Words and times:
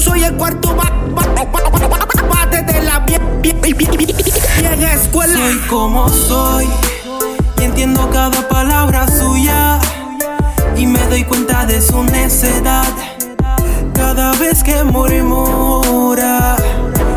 soy 0.00 0.24
el 0.24 0.34
cuarto 0.34 0.74
bate 0.74 2.62
de 2.62 2.82
la 2.82 3.00
vieja 3.00 4.94
escuela. 4.94 5.36
Soy 5.36 5.58
como 5.68 6.08
soy 6.08 6.68
y 7.60 7.64
entiendo 7.64 8.08
cada 8.10 8.48
palabra 8.48 9.06
suya. 9.08 9.78
Y 10.76 10.86
me 10.86 11.00
doy 11.08 11.24
cuenta 11.24 11.66
de 11.66 11.82
su 11.82 12.02
necedad 12.04 12.88
cada 13.92 14.32
vez 14.36 14.62
que 14.62 14.82
murmura. 14.84 16.56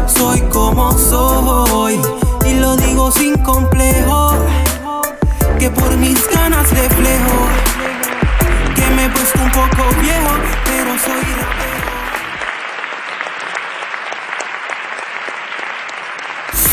Soy 0.08 0.41
como 0.52 0.91
soy 0.98 2.00
y 2.46 2.54
lo 2.55 2.76
digo 2.76 3.12
sin 3.12 3.38
complejo. 3.38 4.34
Que 5.58 5.70
por 5.70 5.96
mis 5.96 6.20
ganas 6.30 6.70
reflejo 6.72 7.48
que 8.76 8.86
me 8.96 9.05
he 9.05 9.10
puesto 9.10 9.40
un 9.41 9.52
poco 9.52 10.02
viejo, 10.02 10.36
pero 10.66 10.91
soy. 11.00 11.73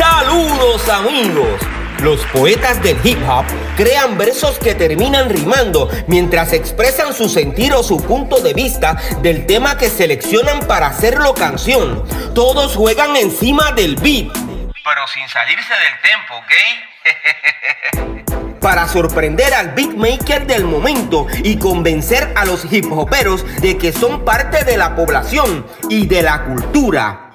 Saludos 0.01 0.89
amigos. 0.89 1.61
Los 2.03 2.25
poetas 2.29 2.83
del 2.83 2.99
hip 3.05 3.19
hop 3.29 3.45
crean 3.77 4.17
versos 4.17 4.59
que 4.59 4.75
terminan 4.75 5.29
rimando 5.29 5.91
mientras 6.07 6.55
expresan 6.55 7.13
su 7.13 7.29
sentir 7.29 7.75
o 7.75 7.83
su 7.83 7.99
punto 7.99 8.41
de 8.41 8.55
vista 8.55 8.97
del 9.21 9.45
tema 9.45 9.77
que 9.77 9.91
seleccionan 9.91 10.61
para 10.61 10.87
hacerlo 10.87 11.35
canción. 11.35 12.03
Todos 12.35 12.77
juegan 12.77 13.15
encima 13.15 13.73
del 13.73 13.97
beat. 13.97 14.33
Pero 14.33 15.07
sin 15.07 15.29
salirse 15.29 15.75
del 15.75 16.01
tempo, 16.01 16.35
¿ok? 16.39 16.53
para 18.63 18.89
sorprender 18.89 19.53
al 19.53 19.73
beatmaker 19.73 20.47
del 20.47 20.65
momento 20.65 21.27
y 21.45 21.59
convencer 21.59 22.33
a 22.37 22.47
los 22.47 22.73
hip 22.73 22.91
hoperos 22.91 23.45
de 23.61 23.77
que 23.77 23.93
son 23.93 24.25
parte 24.25 24.65
de 24.65 24.79
la 24.79 24.97
población 24.97 25.67
y 25.91 26.07
de 26.07 26.23
la 26.23 26.45
cultura. 26.45 27.30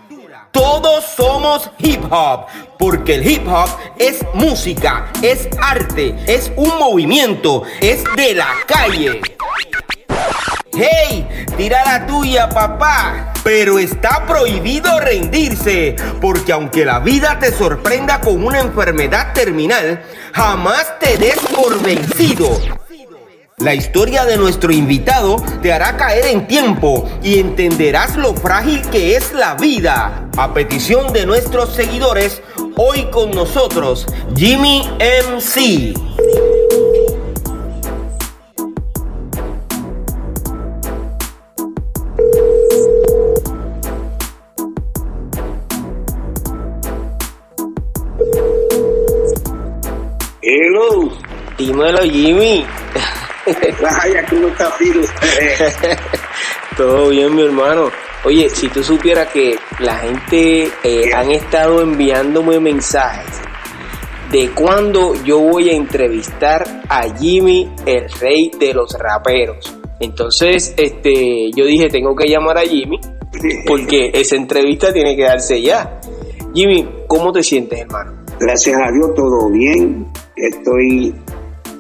Todos 0.56 1.04
somos 1.18 1.70
hip 1.80 2.02
hop, 2.10 2.46
porque 2.80 3.16
el 3.16 3.30
hip 3.30 3.46
hop 3.46 3.68
es 4.00 4.26
música, 4.34 5.12
es 5.22 5.50
arte, 5.62 6.16
es 6.28 6.50
un 6.56 6.80
movimiento, 6.80 7.64
es 7.82 8.06
de 8.16 8.36
la 8.36 8.48
calle. 8.66 9.20
¡Hey! 10.72 11.28
Tira 11.58 11.84
la 11.84 12.08
tuya, 12.08 12.48
papá. 12.48 13.34
Pero 13.44 13.80
está 13.80 14.26
prohibido 14.26 14.98
rendirse, 15.02 15.98
porque 16.22 16.54
aunque 16.54 16.86
la 16.86 17.00
vida 17.00 17.38
te 17.38 17.52
sorprenda 17.52 18.22
con 18.22 18.42
una 18.42 18.62
enfermedad 18.62 19.34
terminal, 19.34 20.06
jamás 20.32 20.98
te 21.00 21.18
des 21.18 21.38
por 21.54 21.84
vencido. 21.84 22.62
La 23.60 23.74
historia 23.74 24.26
de 24.26 24.36
nuestro 24.36 24.74
invitado 24.74 25.38
te 25.62 25.72
hará 25.72 25.96
caer 25.96 26.26
en 26.26 26.46
tiempo 26.46 27.10
y 27.24 27.40
entenderás 27.40 28.18
lo 28.18 28.34
frágil 28.34 28.82
que 28.90 29.16
es 29.16 29.32
la 29.32 29.56
vida. 29.56 30.30
A 30.36 30.54
petición 30.54 31.14
de 31.14 31.26
nuestros 31.26 31.74
seguidores, 31.74 32.42
hoy 32.76 33.06
con 33.12 33.32
nosotros, 33.32 34.08
Jimmy 34.36 34.84
MC. 35.00 35.94
Hello. 50.42 51.10
Dímelo, 51.58 52.02
Jimmy. 52.04 52.66
Vaya, 53.82 54.26
¿cómo 54.30 54.48
está? 54.48 54.74
Todo 56.78 57.10
bien, 57.10 57.36
mi 57.36 57.44
hermano. 57.44 57.92
Oye, 58.24 58.50
si 58.50 58.68
tú 58.70 58.84
supieras 58.84 59.28
que 59.28 59.58
la 59.80 59.98
gente 59.98 60.72
eh, 60.84 61.14
han 61.14 61.32
estado 61.32 61.82
enviándome 61.82 62.60
mensajes 62.60 63.40
de 64.32 64.50
cuando 64.50 65.14
yo 65.24 65.40
voy 65.40 65.70
a 65.70 65.74
entrevistar 65.74 66.82
a 66.90 67.04
Jimmy, 67.18 67.70
el 67.86 68.10
rey 68.20 68.52
de 68.60 68.74
los 68.74 68.98
raperos. 68.98 69.78
Entonces, 70.00 70.74
este, 70.76 71.52
yo 71.56 71.66
dije, 71.66 71.88
tengo 71.88 72.16
que 72.16 72.28
llamar 72.28 72.58
a 72.58 72.62
Jimmy 72.62 73.00
porque 73.68 74.12
esa 74.14 74.36
entrevista 74.36 74.92
tiene 74.92 75.16
que 75.16 75.24
darse 75.24 75.62
ya. 75.62 76.00
Jimmy, 76.54 76.88
¿cómo 77.08 77.32
te 77.32 77.44
sientes, 77.44 77.80
hermano? 77.80 78.24
Gracias 78.40 78.76
a 78.76 78.92
Dios, 78.92 79.14
todo 79.16 79.50
bien. 79.52 80.08
Estoy 80.36 81.14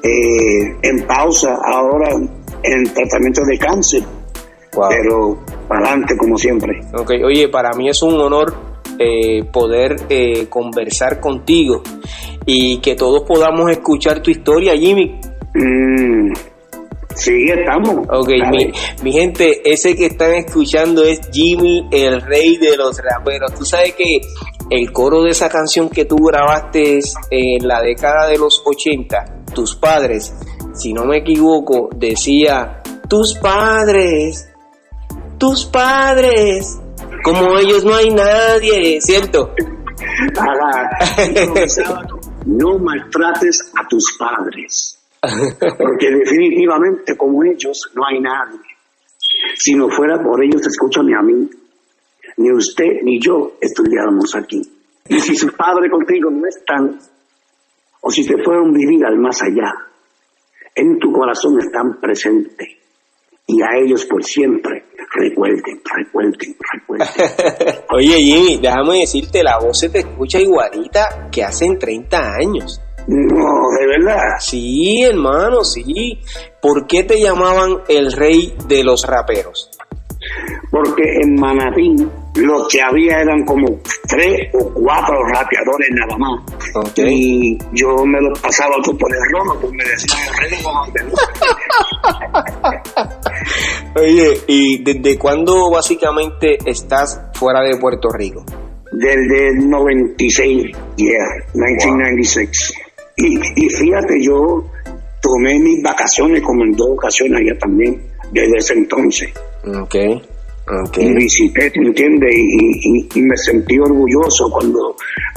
eh, 0.07 0.75
en 0.83 1.07
pausa 1.07 1.57
ahora 1.66 2.09
en 2.63 2.93
tratamiento 2.93 3.43
de 3.43 3.57
cáncer, 3.57 4.03
Wow. 4.73 4.89
pero 4.89 5.38
para 5.67 5.88
adelante 5.88 6.16
como 6.17 6.38
siempre. 6.38 6.79
Ok, 6.93 7.11
oye, 7.25 7.47
para 7.49 7.71
mí 7.73 7.89
es 7.89 8.01
un 8.03 8.19
honor 8.19 8.53
eh, 8.99 9.43
poder 9.51 9.95
eh, 10.09 10.47
conversar 10.49 11.19
contigo 11.19 11.81
y 12.45 12.79
que 12.81 12.95
todos 12.95 13.23
podamos 13.23 13.71
escuchar 13.71 14.21
tu 14.21 14.31
historia, 14.31 14.75
Jimmy. 14.75 15.19
Mm, 15.53 16.33
sí, 17.16 17.45
estamos. 17.49 18.05
Ok, 18.09 18.29
mi, 18.51 18.72
mi 19.01 19.11
gente, 19.13 19.61
ese 19.63 19.95
que 19.95 20.07
están 20.07 20.33
escuchando 20.33 21.03
es 21.03 21.22
Jimmy, 21.31 21.87
el 21.91 22.22
rey 22.22 22.57
de 22.57 22.75
los 22.77 22.97
raperos. 23.01 23.53
Tú 23.55 23.66
sabes 23.66 23.93
que 23.93 24.19
el 24.69 24.91
coro 24.91 25.23
de 25.23 25.29
esa 25.31 25.47
canción 25.49 25.89
que 25.89 26.05
tú 26.05 26.17
grabaste 26.17 26.99
en 27.31 27.67
la 27.67 27.81
década 27.81 28.27
de 28.27 28.37
los 28.37 28.61
80, 28.66 29.34
tus 29.55 29.75
padres, 29.75 30.35
si 30.73 30.93
no 30.93 31.05
me 31.05 31.17
equivoco, 31.17 31.89
decía, 31.95 32.83
tus 33.09 33.33
padres, 33.35 34.47
tus 35.39 35.66
padres, 35.66 36.79
como 37.23 37.57
ellos 37.57 37.83
no 37.83 37.95
hay 37.95 38.11
nadie, 38.11 39.01
¿cierto? 39.01 39.55
No 42.45 42.77
maltrates 42.77 43.71
a 43.75 43.88
tus 43.88 44.16
padres, 44.19 44.99
porque 45.19 46.11
definitivamente 46.11 47.17
como 47.17 47.43
ellos 47.43 47.89
no 47.95 48.05
hay 48.05 48.19
nadie. 48.19 48.59
Si 49.55 49.73
no 49.73 49.89
fuera 49.89 50.22
por 50.22 50.43
ellos, 50.43 50.61
escúchame 50.67 51.16
a 51.16 51.23
mí, 51.23 51.49
ni 52.37 52.51
usted 52.51 53.01
ni 53.01 53.19
yo 53.19 53.53
estudiáramos 53.59 54.35
aquí. 54.35 54.61
Y 55.09 55.19
si 55.22 55.35
sus 55.35 55.53
padres 55.53 55.89
contigo 55.89 56.29
no 56.29 56.45
están, 56.45 56.99
o 58.07 58.11
si 58.11 58.23
te 58.23 58.38
fueron 58.43 58.71
vivir 58.71 59.03
al 59.03 59.17
más 59.17 59.41
allá, 59.41 59.73
en 60.75 60.99
tu 60.99 61.11
corazón 61.11 61.59
están 61.59 61.99
presentes. 61.99 62.67
Y 63.47 63.59
a 63.63 63.79
ellos 63.83 64.05
por 64.05 64.23
siempre, 64.23 64.85
recuerden, 65.11 65.81
recuerden, 65.83 66.55
recuerden. 66.71 67.07
Oye 67.89 68.17
Jimmy, 68.17 68.59
déjame 68.61 68.99
decirte, 68.99 69.41
la 69.41 69.57
voz 69.57 69.79
se 69.79 69.89
te 69.89 69.99
escucha 69.99 70.39
igualita 70.39 71.29
que 71.31 71.43
hace 71.43 71.66
30 71.79 72.35
años. 72.35 72.79
No, 73.07 73.69
de 73.79 73.88
verdad. 73.88 74.37
Sí, 74.39 75.01
hermano, 75.01 75.63
sí. 75.63 76.19
¿Por 76.61 76.85
qué 76.85 77.03
te 77.03 77.19
llamaban 77.19 77.81
el 77.87 78.11
rey 78.11 78.53
de 78.67 78.83
los 78.83 79.03
raperos? 79.07 79.72
Porque 80.72 81.03
en 81.22 81.36
Manatí 81.36 81.96
lo 82.36 82.68
que 82.68 82.81
había 82.81 83.22
eran 83.22 83.46
como 83.46 83.80
tres 84.08 84.50
o 84.53 84.74
cuatro 84.74 85.16
rapeadores 85.34 85.90
nada 85.91 86.18
más. 86.18 86.41
Y 86.97 87.58
yo 87.74 88.06
me 88.06 88.19
lo 88.22 88.34
pasaba 88.41 88.75
todo 88.84 88.97
por 88.97 89.14
el 89.14 89.22
rojo, 89.31 89.58
pues 89.62 89.74
me 89.74 89.84
decían 89.84 90.19
el 90.44 91.09
los 91.09 91.19
Oye, 93.96 94.41
¿y 94.47 94.84
desde 94.84 95.17
cuándo 95.17 95.72
básicamente 95.72 96.58
estás 96.66 97.22
fuera 97.34 97.61
de 97.61 97.78
Puerto 97.78 98.09
Rico? 98.09 98.44
Desde 98.91 99.49
el 99.49 99.70
96, 99.70 100.72
yeah, 100.97 101.17
1996. 101.53 102.73
Y, 103.17 103.66
y 103.66 103.70
fíjate, 103.70 104.22
yo 104.22 104.66
tomé 105.22 105.58
mis 105.59 105.82
vacaciones 105.82 106.41
como 106.44 106.64
en 106.64 106.73
dos 106.73 106.90
ocasiones 106.91 107.40
allá 107.40 107.58
también, 107.58 108.02
desde 108.32 108.58
ese 108.58 108.73
entonces. 108.73 109.29
Ok, 109.67 109.96
ok. 110.85 110.97
y 111.00 111.14
visité, 111.16 111.70
¿te 111.72 111.79
entiendes? 111.79 112.32
Y, 112.35 113.00
y- 113.00 113.09
y 113.16 113.22
me 113.22 113.35
sentí 113.38 113.78
orgulloso 113.79 114.50
cuando 114.52 114.96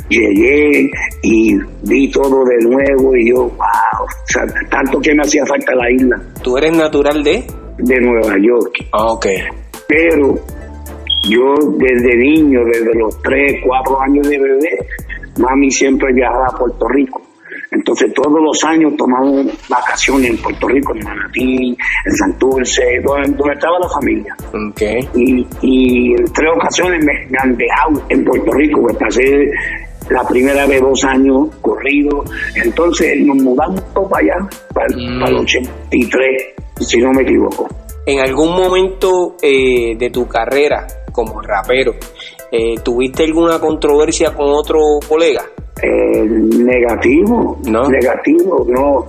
llegué 0.08 0.90
y 1.22 1.56
vi 1.82 2.10
todo 2.10 2.44
de 2.44 2.64
nuevo 2.64 3.14
y 3.16 3.30
yo, 3.30 3.36
wow, 3.44 4.04
o 4.04 4.06
sea, 4.26 4.44
tanto 4.70 5.00
que 5.00 5.14
me 5.14 5.22
hacía 5.22 5.44
falta 5.46 5.74
la 5.74 5.90
isla 5.90 6.20
¿Tú 6.42 6.56
eres 6.58 6.72
natural 6.76 7.22
de? 7.22 7.44
de 7.78 8.00
Nueva 8.00 8.34
York. 8.40 8.74
Ah, 8.92 9.12
ok. 9.12 9.26
Pero 9.86 10.38
yo 11.28 11.54
desde 11.78 12.16
niño, 12.16 12.60
desde 12.64 12.94
los 12.98 13.20
3, 13.22 13.60
4 13.66 14.00
años 14.02 14.28
de 14.28 14.38
bebé, 14.38 14.78
mami 15.38 15.70
siempre 15.70 16.12
viajaba 16.12 16.46
a 16.48 16.58
Puerto 16.58 16.88
Rico. 16.88 17.22
Entonces 17.70 18.12
todos 18.14 18.40
los 18.42 18.64
años 18.64 18.92
tomamos 18.96 19.46
vacaciones 19.68 20.30
en 20.30 20.38
Puerto 20.38 20.68
Rico, 20.68 20.94
en 20.94 21.04
Manatí, 21.04 21.76
en 22.06 22.12
Santurce, 22.16 23.00
donde, 23.04 23.30
donde 23.36 23.54
estaba 23.54 23.78
la 23.78 23.88
familia. 23.88 24.34
Ok. 24.70 24.82
y, 25.14 25.46
y 25.62 26.12
en 26.14 26.32
tres 26.32 26.48
ocasiones 26.56 27.04
me, 27.04 27.12
me 27.28 27.38
han 27.42 27.56
dejado 27.56 28.02
en 28.08 28.24
Puerto 28.24 28.52
Rico, 28.52 28.80
pues 28.82 28.96
pasé 28.96 29.50
la 30.10 30.26
primera 30.26 30.66
vez 30.66 30.80
dos 30.80 31.04
años 31.04 31.48
corrido, 31.60 32.24
entonces 32.64 33.20
nos 33.26 33.36
mudamos 33.36 33.82
todo 33.92 34.08
para 34.08 34.24
allá, 34.24 34.48
para, 34.72 34.86
Mm. 34.96 35.20
para 35.20 35.30
el 35.32 35.36
83, 35.36 36.54
si 36.80 36.98
no 36.98 37.12
me 37.12 37.22
equivoco. 37.22 37.68
En 38.06 38.20
algún 38.20 38.52
momento 38.56 39.36
eh, 39.42 39.94
de 39.98 40.08
tu 40.10 40.26
carrera 40.26 40.86
como 41.12 41.40
rapero, 41.42 41.94
Eh, 42.50 42.76
¿Tuviste 42.82 43.24
alguna 43.24 43.58
controversia 43.60 44.32
con 44.34 44.46
otro 44.48 44.78
colega? 45.06 45.42
Eh, 45.82 46.24
negativo, 46.24 47.58
no. 47.66 47.88
negativo, 47.88 48.66
no. 48.68 49.06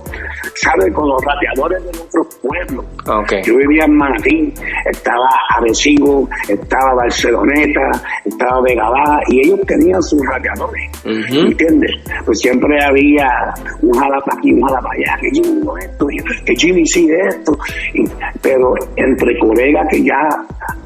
¿Sabe? 0.54 0.92
Con 0.92 1.08
los 1.08 1.22
rapeadores 1.24 1.84
de 1.84 1.92
nuestros 1.92 2.26
pueblos. 2.36 2.84
Okay. 3.06 3.42
Yo 3.42 3.56
vivía 3.56 3.84
en 3.84 3.96
Manatí, 3.96 4.52
estaba 4.90 5.28
Arecibo, 5.56 6.28
estaba 6.48 6.94
Barceloneta, 6.94 7.90
estaba 8.24 8.60
Vegabá, 8.62 9.20
y 9.28 9.46
ellos 9.46 9.60
tenían 9.66 10.02
sus 10.02 10.20
rapeadores. 10.26 10.90
¿Entiendes? 11.04 11.92
Pues 12.24 12.38
siempre 12.40 12.78
había 12.84 13.26
un 13.82 13.98
jala 13.98 14.20
para 14.24 14.38
aquí, 14.38 14.52
un 14.52 14.62
jala 14.62 14.80
para 14.80 14.94
allá, 14.94 15.18
que 15.20 15.30
Jimmy 15.30 15.64
no 15.64 15.76
esto, 15.78 16.06
que 16.44 16.54
Jimmy 16.54 16.86
sí 16.86 17.08
esto. 17.10 17.56
pero 18.42 18.74
entre 18.96 19.38
colegas 19.38 19.86
que 19.90 20.04
ya 20.04 20.28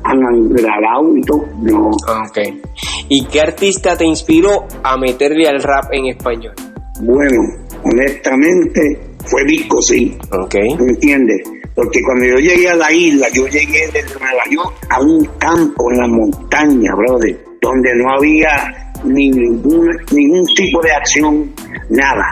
han 0.05 0.49
grabado 0.51 1.17
y 1.17 1.23
todo, 1.23 1.45
no. 1.61 1.91
Okay. 2.29 2.63
¿Y 3.09 3.27
qué 3.27 3.41
artista 3.41 3.97
te 3.97 4.07
inspiró 4.07 4.67
a 4.83 4.97
meterle 4.97 5.49
al 5.49 5.63
rap 5.63 5.74
en 5.91 6.07
español? 6.07 6.55
Bueno, 7.01 7.41
honestamente 7.83 9.01
fue 9.25 9.45
Disco, 9.45 9.83
sí. 9.83 10.17
Ok. 10.33 10.55
¿Me 10.79 10.91
entiendes? 10.91 11.43
Porque 11.75 12.01
cuando 12.05 12.27
yo 12.27 12.37
llegué 12.37 12.69
a 12.69 12.77
la 12.77 12.93
isla, 12.93 13.29
yo 13.33 13.47
llegué 13.49 13.89
desde 13.93 14.19
Nueva 14.19 14.43
York 14.51 14.75
a 14.91 15.01
un 15.01 15.25
campo 15.39 15.91
en 15.91 15.99
la 15.99 16.07
montaña, 16.07 16.95
brother, 16.95 17.37
donde 17.61 17.95
no 17.97 18.13
había 18.13 18.93
ningún, 19.05 19.91
ningún 20.13 20.47
tipo 20.55 20.81
de 20.83 20.93
acción, 20.93 21.53
nada. 21.91 22.31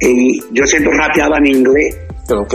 Y 0.00 0.40
yo 0.52 0.64
siempre 0.66 0.92
rapeaba 0.96 1.38
en 1.38 1.46
inglés. 1.46 1.98
Ok. 2.30 2.54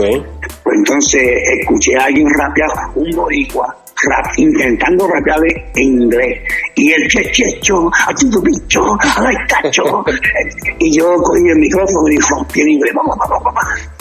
Pues 0.64 0.78
entonces 0.78 1.22
escuché 1.60 1.96
a 1.96 2.06
alguien 2.06 2.28
rapear, 2.30 2.70
un 2.94 3.10
boricua, 3.14 3.76
rap, 4.04 4.26
intentando 4.36 5.06
rapear 5.08 5.40
en 5.74 5.82
inglés. 6.02 6.42
Y 6.74 6.92
el 6.92 7.08
chechecho, 7.08 7.90
a 8.06 8.14
tu 8.14 8.40
bicho, 8.42 8.82
a 8.94 9.30
cacho. 9.48 10.04
y 10.78 10.96
yo 10.96 11.16
cogí 11.16 11.48
el 11.48 11.58
micrófono 11.58 12.08
y 12.10 12.18
rompí 12.18 12.60
en 12.60 12.68
inglés. 12.68 12.92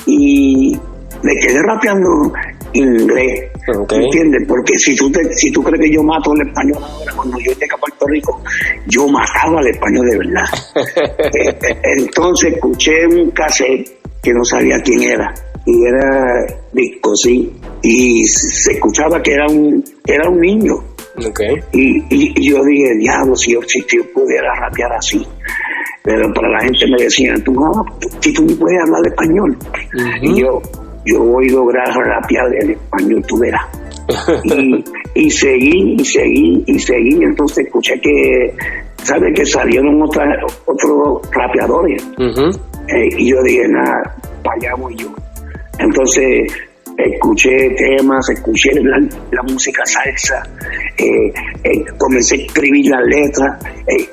Y 0.05 0.79
me 1.23 1.35
quedé 1.35 1.61
rapeando 1.61 2.33
inglés. 2.73 3.51
¿Entiendes? 3.89 4.43
Porque 4.47 4.75
si 4.75 4.95
tú, 4.95 5.11
te, 5.11 5.23
si 5.33 5.51
tú 5.51 5.63
crees 5.63 5.81
que 5.81 5.91
yo 5.91 6.03
mato 6.03 6.31
al 6.33 6.47
español 6.47 6.83
ahora, 6.83 7.11
cuando 7.15 7.39
yo 7.39 7.51
llegué 7.53 7.73
a 7.73 7.77
Puerto 7.77 8.05
Rico, 8.07 8.41
yo 8.87 9.07
mataba 9.07 9.59
al 9.59 9.67
español 9.67 10.05
de 10.09 10.17
verdad. 10.17 10.45
Eh, 11.35 11.49
eh, 11.49 11.77
entonces 11.97 12.53
escuché 12.53 13.05
un 13.07 13.31
cassette 13.31 13.99
que 14.21 14.31
no 14.31 14.43
sabía 14.45 14.79
quién 14.81 15.03
era 15.03 15.33
y 15.65 15.85
era 15.85 16.45
disco, 16.71 17.15
sí, 17.15 17.51
y 17.81 18.23
se 18.25 18.73
escuchaba 18.73 19.21
que 19.21 19.33
era 19.33 19.47
un, 19.47 19.83
era 20.05 20.29
un 20.29 20.39
niño. 20.39 20.75
Okay. 21.17 21.55
Y, 21.71 22.03
y, 22.09 22.49
yo 22.49 22.63
dije, 22.65 22.93
diablo, 22.99 23.35
si 23.37 23.53
yo, 23.53 23.61
si 23.61 23.79
yo 23.87 24.03
pudiera 24.11 24.53
rapear 24.59 24.91
así. 24.93 25.25
Pero 26.03 26.31
para 26.33 26.49
la 26.49 26.59
gente 26.59 26.85
me 26.87 27.03
decían, 27.03 27.41
tú 27.43 27.53
no, 27.53 27.85
si 28.19 28.33
tú 28.33 28.45
no 28.45 28.55
puedes 28.57 28.81
hablar 28.81 29.07
español. 29.07 29.57
Y 30.21 30.41
yo, 30.41 30.61
yo 31.05 31.23
voy 31.23 31.49
a 31.49 31.53
lograr 31.53 31.87
rapear 31.87 32.53
el 32.59 32.71
español, 32.71 33.23
tú 33.27 33.37
verás. 33.39 33.65
y, 34.43 34.83
y 35.15 35.31
seguí, 35.31 35.95
y 35.97 36.05
seguí, 36.05 36.63
y 36.67 36.79
seguí. 36.79 37.23
Entonces 37.23 37.65
escuché 37.65 37.99
que, 38.01 38.53
¿sabes? 38.97 39.33
Que 39.33 39.45
salieron 39.45 40.01
otras, 40.01 40.27
otros 40.65 41.21
rapeadores. 41.31 42.05
Eh, 42.87 43.09
y 43.17 43.31
yo 43.31 43.41
dije, 43.41 43.67
nada, 43.69 44.15
para 44.43 44.57
allá 44.57 44.75
voy 44.75 44.95
yo. 44.95 45.07
Entonces 45.79 46.51
escuché 46.97 47.75
temas, 47.75 48.29
escuché 48.29 48.71
la, 48.81 49.43
música 49.43 49.85
salsa, 49.85 50.43
eh, 50.97 51.31
eh, 51.63 51.85
comencé 51.97 52.35
a 52.35 52.45
escribir 52.45 52.89
las 52.89 53.05
letras, 53.05 53.65
eh, 53.87 54.09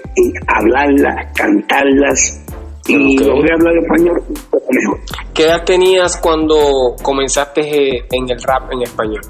hablarlas, 0.46 1.32
cantarlas 1.34 2.40
y 2.86 3.18
logré 3.18 3.54
hablar 3.54 3.76
español 3.78 4.22
un 4.28 4.34
poco 4.50 4.66
mejor. 4.70 5.00
¿Qué 5.32 5.44
edad 5.44 5.64
tenías 5.64 6.16
cuando 6.16 6.96
comenzaste 7.02 8.04
en 8.10 8.28
el 8.28 8.42
rap 8.42 8.72
en 8.72 8.82
español? 8.82 9.22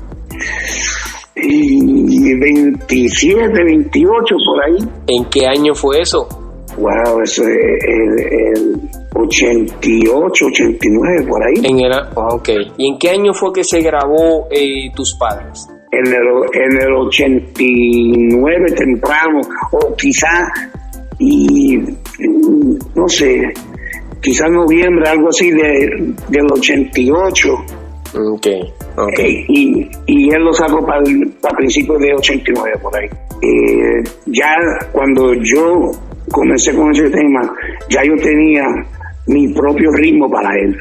Y 1.34 2.34
27, 2.38 3.64
28 3.64 4.36
por 4.44 4.64
ahí. 4.64 4.88
¿En 5.06 5.24
qué 5.26 5.46
año 5.46 5.74
fue 5.74 6.00
eso? 6.00 6.28
Wow, 6.76 7.20
eso 7.22 7.42
es 7.42 7.84
el 7.84 9.01
88, 9.22 10.46
89, 10.46 11.26
por 11.28 11.42
ahí. 11.44 11.54
En 11.64 11.78
el, 11.80 11.92
ok. 12.14 12.48
¿Y 12.76 12.88
en 12.88 12.98
qué 12.98 13.10
año 13.10 13.32
fue 13.32 13.52
que 13.52 13.64
se 13.64 13.80
grabó 13.80 14.48
eh, 14.50 14.90
Tus 14.94 15.16
Padres? 15.16 15.68
En 15.90 16.06
el, 16.06 16.14
en 16.54 16.82
el 16.82 16.94
89 16.94 18.72
temprano, 18.72 19.40
o 19.72 19.94
quizá, 19.94 20.50
y 21.18 21.78
no 22.94 23.08
sé, 23.08 23.52
quizá 24.22 24.48
noviembre, 24.48 25.08
algo 25.08 25.28
así 25.28 25.50
de, 25.50 26.14
del 26.28 26.46
88. 26.50 27.48
Ok, 28.14 28.46
ok. 28.96 29.18
Eh, 29.18 29.44
y, 29.48 29.90
y 30.06 30.30
él 30.34 30.44
lo 30.44 30.52
sacó 30.52 30.84
para, 30.84 31.02
para 31.40 31.56
principios 31.56 31.98
de 31.98 32.14
89, 32.14 32.78
por 32.82 32.96
ahí. 32.96 33.08
Eh, 33.42 34.02
ya 34.26 34.54
cuando 34.92 35.34
yo 35.34 35.90
comencé 36.30 36.74
con 36.74 36.90
ese 36.92 37.10
tema, 37.10 37.40
ya 37.88 38.04
yo 38.04 38.14
tenía 38.16 38.64
mi 39.26 39.52
propio 39.52 39.90
ritmo 39.92 40.30
para 40.30 40.50
él. 40.58 40.78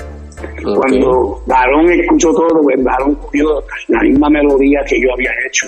Cuando 0.75 1.41
Varón 1.45 1.91
escuchó 1.91 2.33
todo, 2.33 2.61
pues 2.63 2.83
Varón 2.83 3.13
cogió 3.15 3.63
la 3.89 4.01
misma 4.01 4.29
melodía 4.29 4.79
que 4.87 4.99
yo 4.99 5.13
había 5.13 5.29
hecho. 5.47 5.67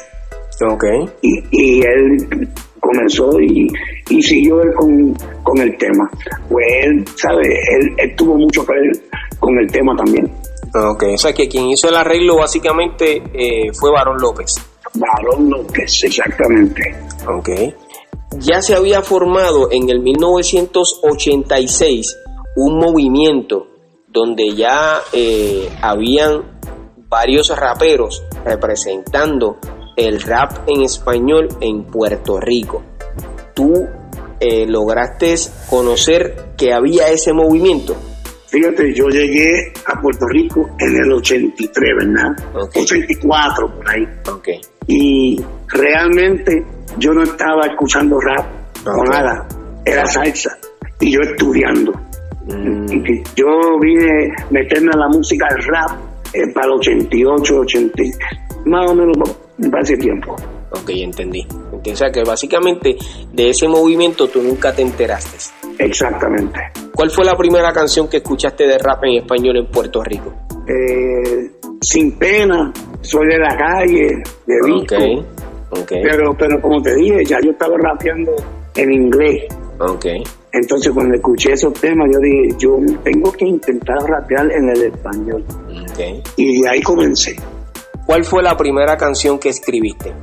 Okay. 0.61 1.05
Y, 1.21 1.43
y 1.51 1.81
él 1.81 2.49
comenzó 2.79 3.39
y, 3.39 3.67
y 4.09 4.21
siguió 4.21 4.61
él 4.61 4.73
con, 4.73 5.13
con, 5.43 5.57
el 5.59 5.77
tema. 5.77 6.09
Pues 6.49 6.65
él, 6.83 7.05
¿sabe? 7.15 7.41
Él, 7.97 8.15
tuvo 8.15 8.35
mucho 8.35 8.65
que 8.65 8.73
ver 8.73 8.91
con 9.39 9.57
el 9.57 9.71
tema 9.71 9.95
también. 9.95 10.29
Ok, 10.75 11.03
o 11.13 11.17
sea 11.17 11.33
que 11.33 11.47
quien 11.47 11.69
hizo 11.69 11.87
el 11.89 11.95
arreglo 11.95 12.37
básicamente 12.37 13.21
eh, 13.33 13.71
fue 13.73 13.91
Varón 13.91 14.19
López. 14.19 14.55
Varón 14.95 15.49
López, 15.49 16.03
exactamente. 16.03 16.95
Ok. 17.27 17.49
Ya 18.39 18.61
se 18.61 18.75
había 18.75 19.01
formado 19.01 19.71
en 19.71 19.89
el 19.89 20.01
1986 20.01 22.17
un 22.55 22.77
movimiento 22.77 23.67
donde 24.07 24.55
ya 24.55 24.99
eh, 25.11 25.69
habían 25.81 26.59
varios 27.09 27.49
raperos 27.57 28.23
representando 28.45 29.57
el 29.95 30.21
rap 30.21 30.67
en 30.67 30.83
español 30.83 31.47
en 31.61 31.83
Puerto 31.85 32.39
Rico. 32.39 32.83
¿Tú 33.53 33.87
eh, 34.39 34.65
lograste 34.67 35.35
conocer 35.69 36.53
que 36.57 36.73
había 36.73 37.09
ese 37.09 37.33
movimiento? 37.33 37.95
Fíjate, 38.47 38.93
yo 38.93 39.07
llegué 39.09 39.73
a 39.85 39.99
Puerto 39.99 40.27
Rico 40.27 40.69
en 40.79 40.95
el 40.95 41.11
83, 41.13 41.91
¿verdad? 41.97 42.75
84 42.75 43.75
por 43.75 43.89
ahí. 43.89 44.07
Okay. 44.31 44.61
Y 44.85 45.43
realmente 45.67 46.63
yo 46.99 47.13
no 47.13 47.23
estaba 47.23 47.65
escuchando 47.65 48.19
rap 48.19 48.45
o 48.85 49.03
nada, 49.05 49.47
era 49.83 50.05
salsa. 50.05 50.57
Y 50.99 51.11
yo 51.11 51.21
estudiando. 51.21 51.93
Y 52.47 53.23
yo 53.35 53.79
vine 53.79 54.33
a 54.37 54.51
meterme 54.51 54.91
a 54.93 54.97
la 54.97 55.07
música 55.07 55.47
rap 55.47 55.97
eh, 56.33 56.51
para 56.53 56.67
el 56.67 56.73
88, 56.73 57.55
80, 57.59 58.03
más 58.65 58.91
o 58.91 58.95
menos 58.95 59.17
para 59.71 59.83
ese 59.83 59.97
tiempo. 59.97 60.35
Ok, 60.71 60.89
entendí. 60.89 61.45
O 61.71 61.95
sea 61.95 62.09
que 62.11 62.23
básicamente 62.23 62.95
de 63.31 63.49
ese 63.49 63.67
movimiento 63.67 64.27
tú 64.27 64.41
nunca 64.41 64.73
te 64.73 64.81
enteraste. 64.81 65.37
Exactamente. 65.77 66.59
¿Cuál 66.93 67.09
fue 67.11 67.25
la 67.25 67.35
primera 67.35 67.71
canción 67.71 68.07
que 68.09 68.17
escuchaste 68.17 68.65
de 68.67 68.77
rap 68.77 69.03
en 69.03 69.21
español 69.21 69.57
en 69.57 69.67
Puerto 69.67 70.03
Rico? 70.03 70.33
Eh, 70.67 71.51
sin 71.81 72.17
pena, 72.17 72.71
soy 73.01 73.27
de 73.27 73.37
la 73.37 73.55
calle, 73.55 74.23
de 74.45 74.55
Vico. 74.65 74.95
Okay. 75.81 76.01
Pero, 76.03 76.35
pero 76.37 76.61
como 76.61 76.81
te 76.81 76.95
dije, 76.95 77.25
ya 77.25 77.37
yo 77.43 77.51
estaba 77.51 77.75
rapeando 77.77 78.31
en 78.75 78.91
inglés. 78.91 79.45
Okay. 79.79 80.23
Entonces 80.53 80.93
cuando 80.93 81.15
escuché 81.15 81.53
esos 81.53 81.73
temas 81.73 82.09
yo 82.13 82.19
dije, 82.19 82.55
yo 82.59 82.77
tengo 83.03 83.31
que 83.31 83.45
intentar 83.45 83.97
rapear 84.07 84.51
en 84.51 84.69
el 84.69 84.83
español. 84.83 85.43
Y 86.35 86.61
de 86.61 86.69
ahí 86.69 86.79
comencé. 86.81 87.35
¿Cuál 88.05 88.23
fue 88.23 88.43
la 88.43 88.55
primera 88.55 88.95
canción 88.95 89.39
que 89.39 89.49
escribiste? 89.49 90.13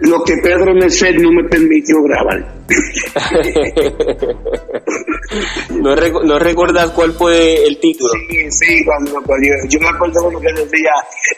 Lo 0.00 0.24
que 0.24 0.34
Pedro 0.42 0.74
Merced 0.74 1.14
no 1.16 1.30
me 1.32 1.44
permitió 1.48 2.02
grabar. 2.02 2.52
¿No, 5.70 5.94
¿No, 5.94 6.38
recuerdas 6.38 6.90
cuál 6.90 7.12
fue 7.12 7.66
el 7.66 7.78
título? 7.78 8.12
Sí, 8.28 8.50
sí, 8.50 8.84
cuando, 8.84 9.12
yo, 9.68 9.80
me 9.80 9.88
acuerdo 9.88 10.28
de 10.28 10.32
lo 10.32 10.40
que 10.40 10.52
decía, 10.52 10.90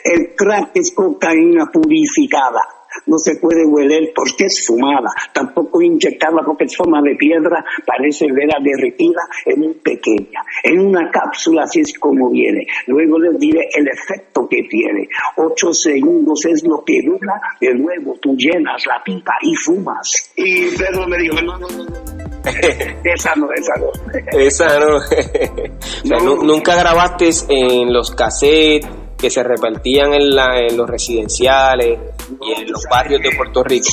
el 0.03 0.33
crack 0.35 0.71
es 0.75 0.91
cocaína 0.91 1.69
purificada 1.71 2.76
no 3.05 3.17
se 3.17 3.35
puede 3.37 3.65
hueler 3.65 4.11
porque 4.15 4.45
es 4.45 4.65
fumada, 4.65 5.09
tampoco 5.33 5.81
inyectarla 5.81 6.43
porque 6.43 6.65
es 6.65 6.75
forma 6.75 7.01
de 7.01 7.15
piedra, 7.15 7.63
parece 7.85 8.31
vera 8.31 8.57
derretida 8.61 9.21
en 9.45 9.63
un 9.63 9.73
pequeña, 9.75 10.41
en 10.63 10.79
una 10.79 11.09
cápsula 11.11 11.63
así 11.63 11.81
es 11.81 11.97
como 11.97 12.29
viene. 12.29 12.65
Luego 12.87 13.19
les 13.19 13.39
diré 13.39 13.67
el 13.73 13.87
efecto 13.87 14.47
que 14.49 14.63
tiene. 14.69 15.07
Ocho 15.37 15.73
segundos 15.73 16.45
es 16.45 16.63
lo 16.63 16.83
que 16.83 16.99
dura, 17.05 17.39
de 17.59 17.73
nuevo 17.73 18.15
tú 18.21 18.35
llenas 18.35 18.85
la 18.85 19.01
pipa 19.03 19.33
y 19.41 19.55
fumas. 19.55 20.31
Y 20.35 20.67
Pedro 20.75 21.07
me 21.07 21.17
dijo, 21.17 21.41
no, 21.41 21.57
no, 21.57 21.67
no, 21.69 21.83
no. 21.83 22.27
esa 23.03 23.33
no, 23.35 23.51
esa 23.51 23.73
no. 23.79 24.39
esa 24.39 24.79
no. 24.79 26.43
nunca 26.43 26.75
grabaste 26.75 27.29
en 27.49 27.93
los 27.93 28.11
cassettes 28.11 28.87
que 29.17 29.29
se 29.29 29.43
repartían 29.43 30.13
en, 30.13 30.35
la, 30.35 30.59
en 30.59 30.77
los 30.77 30.89
residenciales 30.89 31.99
y 32.41 32.61
en 32.61 32.71
los 32.71 32.83
barrios 32.89 33.21
de 33.21 33.29
Puerto 33.35 33.63
Rico. 33.63 33.87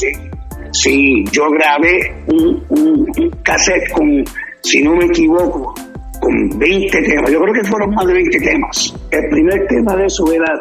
Sí, 0.73 1.25
yo 1.31 1.51
grabé 1.51 2.15
un, 2.27 2.63
un, 2.69 3.31
cassette 3.43 3.91
con, 3.93 4.25
si 4.61 4.83
no 4.83 4.97
me 4.97 5.07
equivoco, 5.07 5.73
con 6.21 6.59
20 6.59 7.03
temas. 7.03 7.31
Yo 7.31 7.41
creo 7.41 7.55
que 7.55 7.65
fueron 7.65 7.95
más 7.95 8.07
de 8.07 8.15
20 8.15 8.39
temas. 8.41 8.95
El 9.11 9.29
primer 9.31 9.67
tema 9.69 9.97
de 9.97 10.07
eso 10.07 10.31
era 10.33 10.61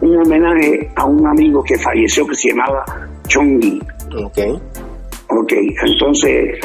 un 0.00 0.16
homenaje 0.16 0.90
a 0.96 1.04
un 1.04 1.26
amigo 1.26 1.62
que 1.62 1.78
falleció 1.78 2.26
que 2.26 2.34
se 2.34 2.50
llamaba 2.50 2.84
Chongi. 3.28 3.80
Ok. 4.24 4.38
Ok, 5.28 5.52
entonces 5.84 6.58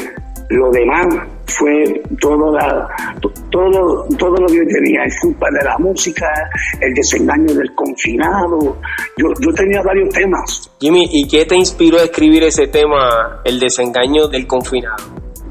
lo 0.48 0.70
demás 0.70 1.06
fue 1.46 2.02
todo, 2.20 2.52
la, 2.52 2.88
todo, 3.50 4.06
todo 4.18 4.36
lo 4.36 4.46
que 4.46 4.56
yo 4.56 4.66
tenía, 4.66 5.04
es 5.04 5.18
culpa 5.20 5.46
de 5.58 5.64
la 5.64 5.78
música, 5.78 6.26
el 6.80 6.92
desengaño 6.94 7.54
del 7.54 7.74
confinado. 7.74 8.78
Yo, 9.16 9.28
yo 9.40 9.52
tenía 9.54 9.80
varios 9.82 10.08
temas. 10.10 10.70
Jimmy, 10.80 11.08
¿y 11.10 11.28
qué 11.28 11.46
te 11.46 11.56
inspiró 11.56 11.98
a 11.98 12.04
escribir 12.04 12.42
ese 12.44 12.66
tema, 12.68 13.40
el 13.44 13.60
desengaño 13.60 14.28
del 14.28 14.46
confinado? 14.46 14.96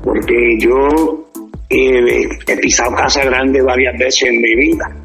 Porque 0.04 0.58
yo 0.60 1.26
eh, 1.70 2.28
he 2.48 2.58
pisado 2.58 2.96
Casa 2.96 3.24
Grande 3.24 3.62
varias 3.62 3.98
veces 3.98 4.30
en 4.30 4.42
mi 4.42 4.56
vida. 4.56 4.96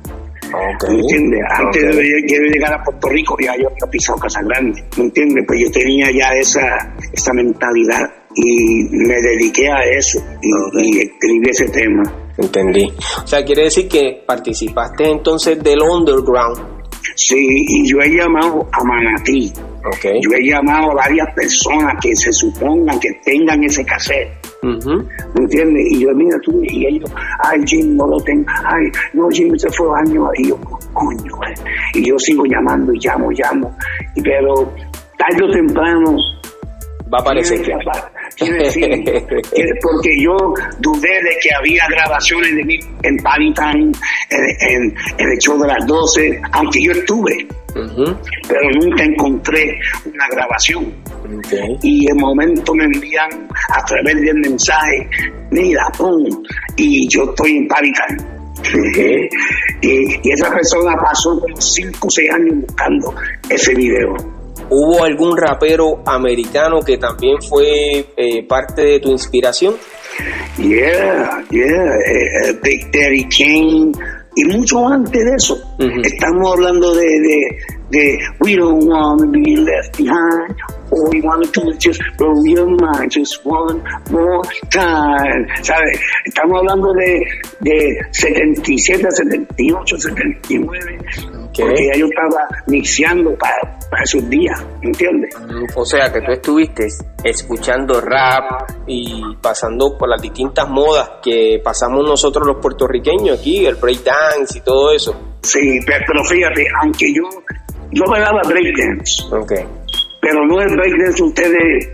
Okay. 0.48 0.96
¿Me 0.96 1.00
entiendes? 1.02 1.40
Antes 1.48 1.96
de, 1.96 2.50
llegar 2.52 2.74
a 2.74 2.82
Puerto 2.82 3.08
Rico 3.08 3.36
ya 3.40 3.56
yo 3.56 3.68
había 3.68 3.90
pisado 3.90 4.18
Casa 4.18 4.42
Grande. 4.42 4.84
¿Me 4.96 5.04
entiendes? 5.04 5.44
Pues 5.46 5.60
yo 5.60 5.70
tenía 5.70 6.10
ya 6.10 6.34
esa, 6.34 6.94
esa 7.12 7.32
mentalidad 7.32 8.19
y 8.34 8.84
me 8.90 9.20
dediqué 9.20 9.68
a 9.68 9.84
eso 9.84 10.18
y, 10.42 10.98
escribí 10.98 11.50
ese 11.50 11.68
tema. 11.68 12.02
Entendí. 12.36 12.90
O 13.22 13.26
sea, 13.26 13.44
quiere 13.44 13.64
decir 13.64 13.88
que 13.88 14.22
participaste 14.26 15.10
entonces 15.10 15.62
del 15.62 15.82
underground. 15.82 16.80
Sí, 17.16 17.36
y 17.38 17.86
yo 17.86 17.98
he 18.00 18.10
llamado 18.10 18.66
a 18.72 18.84
Manatí. 18.84 19.52
Okay. 19.96 20.20
Yo 20.20 20.30
he 20.32 20.46
llamado 20.46 20.90
a 20.92 20.94
varias 20.94 21.34
personas 21.34 21.94
que 22.02 22.14
se 22.14 22.32
supongan 22.32 23.00
que 23.00 23.08
tengan 23.24 23.62
ese 23.64 23.84
cassette. 23.84 24.28
¿Me 24.62 25.42
entiendes? 25.42 25.86
Y 25.90 26.00
yo, 26.00 26.10
mira 26.14 26.38
tú, 26.42 26.62
y 26.64 26.86
ellos, 26.86 27.10
ay, 27.44 27.60
Jim, 27.64 27.96
no 27.96 28.06
lo 28.06 28.20
tengo, 28.20 28.44
ay, 28.64 28.90
no, 29.14 29.28
Jim 29.30 29.56
se 29.56 29.70
fue 29.70 29.86
años, 29.98 30.28
y 30.36 30.48
yo, 30.48 30.60
coño, 30.92 31.32
eh". 31.48 31.54
y 31.94 32.06
yo 32.06 32.18
sigo 32.18 32.44
llamando 32.44 32.92
y 32.92 32.98
llamo, 32.98 33.30
llamo, 33.30 33.74
pero 34.22 34.70
tarde 35.16 35.44
o 35.44 35.50
temprano 35.50 36.16
va 37.12 37.18
a 37.18 37.20
aparecer. 37.20 37.60
porque 39.82 40.22
yo 40.22 40.54
dudé 40.78 41.08
de 41.08 41.36
que 41.42 41.54
había 41.54 41.86
grabaciones 41.88 42.54
de 42.54 42.64
mí 42.64 42.78
en 43.02 43.16
Paritime, 43.18 43.92
en, 44.30 44.94
en, 45.18 45.28
el 45.30 45.38
show 45.38 45.60
de 45.60 45.68
las 45.68 45.86
12, 45.86 46.40
aunque 46.52 46.82
yo 46.82 46.92
estuve, 46.92 47.46
pero 47.74 48.70
nunca 48.80 49.04
encontré 49.04 49.78
una 50.06 50.26
grabación. 50.28 50.92
Y 51.82 52.10
en 52.10 52.16
momento 52.16 52.74
me 52.74 52.84
envían 52.84 53.48
a 53.74 53.84
través 53.84 54.20
del 54.20 54.36
mensaje, 54.36 55.08
mira, 55.50 55.82
pum, 55.96 56.24
y 56.76 57.08
yo 57.08 57.24
estoy 57.24 57.58
en 57.58 57.68
Paritime. 57.68 58.40
y, 59.80 60.28
y 60.28 60.32
esa 60.32 60.50
persona 60.50 60.94
pasó 60.96 61.40
como 61.40 61.56
5 61.58 62.06
o 62.06 62.10
6 62.10 62.30
años 62.30 62.54
buscando 62.66 63.14
ese 63.48 63.74
video. 63.74 64.39
¿Hubo 64.70 65.02
algún 65.02 65.36
rapero 65.36 66.00
americano 66.06 66.80
que 66.80 66.96
también 66.96 67.42
fue 67.42 68.06
eh, 68.16 68.46
parte 68.48 68.82
de 68.82 69.00
tu 69.00 69.10
inspiración? 69.10 69.74
Yeah, 70.58 71.44
yeah, 71.50 71.94
eh, 72.06 72.48
eh, 72.48 72.58
Big 72.62 72.90
Daddy 72.92 73.24
Kane 73.24 73.92
y 74.36 74.44
mucho 74.44 74.86
antes 74.86 75.24
de 75.24 75.34
eso. 75.36 75.60
Estamos 76.04 76.52
hablando 76.52 76.94
de, 76.94 77.04
de, 77.04 77.58
de 77.90 78.18
We 78.40 78.56
Don't 78.56 78.84
Want 78.86 79.20
to 79.20 79.26
Be 79.28 79.56
Left 79.56 79.96
Behind. 79.96 80.56
All 80.90 81.08
we 81.10 81.20
want 81.20 81.44
to 81.44 81.60
do 81.60 81.70
is 81.70 81.78
just 81.78 82.00
blow 82.16 82.34
your 82.44 82.66
mind 82.66 83.12
just 83.12 83.44
one 83.44 83.82
more 84.10 84.42
time. 84.70 85.46
¿Sabes? 85.62 86.00
Estamos 86.24 86.58
hablando 86.58 86.92
de, 86.94 87.20
de 87.60 87.98
77, 88.12 89.06
78, 89.10 89.96
79 89.98 90.98
porque 91.60 91.86
ya 91.86 91.98
yo 91.98 92.06
estaba 92.06 92.48
mixeando 92.66 93.34
para, 93.36 93.78
para 93.90 94.02
esos 94.02 94.28
días, 94.28 94.64
¿entiendes? 94.82 95.34
O 95.74 95.84
sea 95.84 96.12
que 96.12 96.20
tú 96.20 96.32
estuviste 96.32 96.88
escuchando 97.24 98.00
rap 98.00 98.70
y 98.86 99.22
pasando 99.40 99.96
por 99.98 100.08
las 100.08 100.20
distintas 100.22 100.68
modas 100.68 101.10
que 101.22 101.60
pasamos 101.62 102.04
nosotros 102.04 102.46
los 102.46 102.56
puertorriqueños 102.56 103.40
aquí, 103.40 103.66
el 103.66 103.76
breakdance 103.76 104.58
y 104.58 104.60
todo 104.60 104.92
eso. 104.92 105.14
Sí, 105.42 105.80
pero 105.86 106.24
fíjate, 106.24 106.66
aunque 106.82 107.12
yo, 107.12 107.22
yo 107.92 108.04
bailaba 108.06 108.42
breakdance. 108.46 109.22
Pero 110.22 110.46
no 110.46 110.60
el 110.60 110.76
breakdance 110.76 111.22
ustedes 111.22 111.88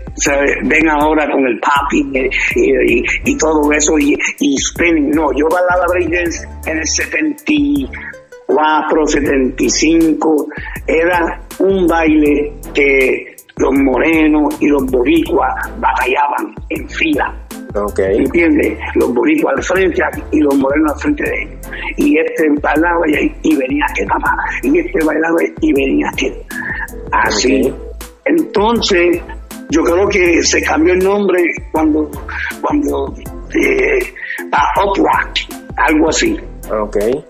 ven 0.63 0.89
ahora 0.89 1.31
con 1.31 1.45
el 1.47 1.59
popping 1.59 2.29
y, 2.55 3.03
y, 3.23 3.37
todo 3.37 3.71
eso 3.71 3.97
y, 3.97 4.17
y, 4.39 4.57
spinning. 4.57 5.11
No, 5.11 5.31
yo 5.33 5.47
bailaba 5.47 5.85
breakdance 5.87 6.45
en 6.65 6.77
el 6.79 6.87
70, 6.87 7.43
75 9.05 10.47
era 10.87 11.41
un 11.59 11.87
baile 11.87 12.53
que 12.73 13.35
los 13.57 13.73
morenos 13.73 14.55
y 14.61 14.67
los 14.67 14.85
boricuas 14.85 15.53
batallaban 15.79 16.53
en 16.69 16.89
fila. 16.89 17.33
Okay. 17.73 18.17
¿Entiendes? 18.17 18.79
Los 18.95 19.13
boricuas 19.13 19.55
al 19.57 19.63
frente 19.63 20.01
y 20.31 20.39
los 20.39 20.55
morenos 20.55 20.93
al 20.93 20.99
frente 20.99 21.23
de 21.23 21.43
ellos. 21.43 21.71
Y 21.97 22.17
este 22.17 22.49
bailaba 22.61 23.01
y, 23.07 23.55
venía 23.55 23.85
que 23.95 24.05
papá. 24.05 24.35
Y 24.63 24.79
este 24.79 25.03
bailaba 25.03 25.37
y 25.61 25.73
venía 25.73 26.09
que. 26.17 26.41
Así. 27.11 27.73
Entonces, 28.25 29.21
yo 29.69 29.83
creo 29.83 30.07
que 30.09 30.41
se 30.43 30.61
cambió 30.61 30.93
el 30.93 31.03
nombre 31.03 31.43
cuando, 31.71 32.09
cuando 32.61 33.13
eh, 33.53 33.99
a 34.51 34.83
Up 34.83 34.97
Rock, 34.97 35.53
algo 35.77 36.09
así. 36.09 36.37
Okay 36.69 37.23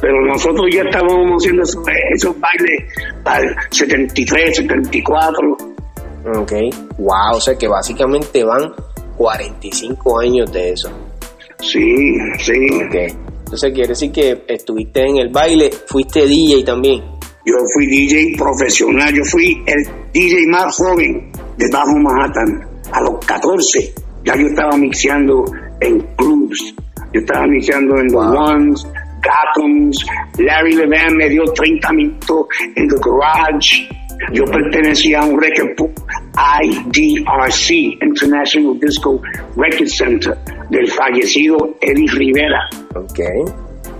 pero 0.00 0.24
nosotros 0.24 0.66
ya 0.72 0.82
estábamos 0.82 1.42
haciendo 1.42 1.62
esos, 1.62 2.40
bailes 2.40 2.84
para 3.22 3.44
73, 3.70 4.56
74. 4.56 5.56
Ok, 6.36 6.52
wow, 6.98 7.36
o 7.36 7.40
sea 7.40 7.56
que 7.56 7.68
básicamente 7.68 8.44
van 8.44 8.72
45 9.18 10.20
años 10.20 10.52
de 10.52 10.70
eso. 10.70 10.90
Sí, 11.60 12.16
sí. 12.38 12.52
Ok, 12.86 12.94
entonces 13.40 13.72
quiere 13.72 13.88
decir 13.88 14.12
que 14.12 14.44
estuviste 14.46 15.04
en 15.04 15.16
el 15.18 15.28
baile, 15.28 15.70
fuiste 15.86 16.24
DJ 16.24 16.64
también. 16.64 17.02
Yo 17.44 17.54
fui 17.74 17.86
DJ 17.86 18.36
profesional, 18.36 19.12
yo 19.12 19.24
fui 19.24 19.62
el 19.66 19.88
DJ 20.12 20.46
más 20.48 20.76
joven 20.76 21.32
de 21.56 21.66
Bajo 21.72 21.96
Manhattan, 21.98 22.66
a 22.92 23.00
los 23.00 23.24
14. 23.24 23.92
Ya 24.24 24.36
yo 24.36 24.46
estaba 24.46 24.76
mixeando 24.76 25.44
en 25.80 25.98
clubs, 26.16 26.74
yo 27.12 27.20
estaba 27.20 27.46
mixeando 27.46 27.98
en 27.98 28.12
los 28.12 28.24
Ones, 28.24 28.86
Gatoms, 29.22 30.06
Larry 30.38 30.74
Levan 30.74 31.16
me 31.16 31.28
dio 31.28 31.44
30 31.44 31.92
minutos 31.92 32.46
en 32.76 32.88
The 32.88 32.96
Garage. 32.96 33.88
Yo 34.32 34.44
pertenecía 34.44 35.20
a 35.20 35.26
un 35.26 35.40
record 35.40 35.90
IDRC, 36.62 37.70
International 38.02 38.78
Disco 38.80 39.20
Record 39.56 39.88
Center, 39.88 40.36
del 40.70 40.90
fallecido 40.90 41.56
Eddie 41.80 42.10
Rivera. 42.12 42.68
Okay. 42.94 43.44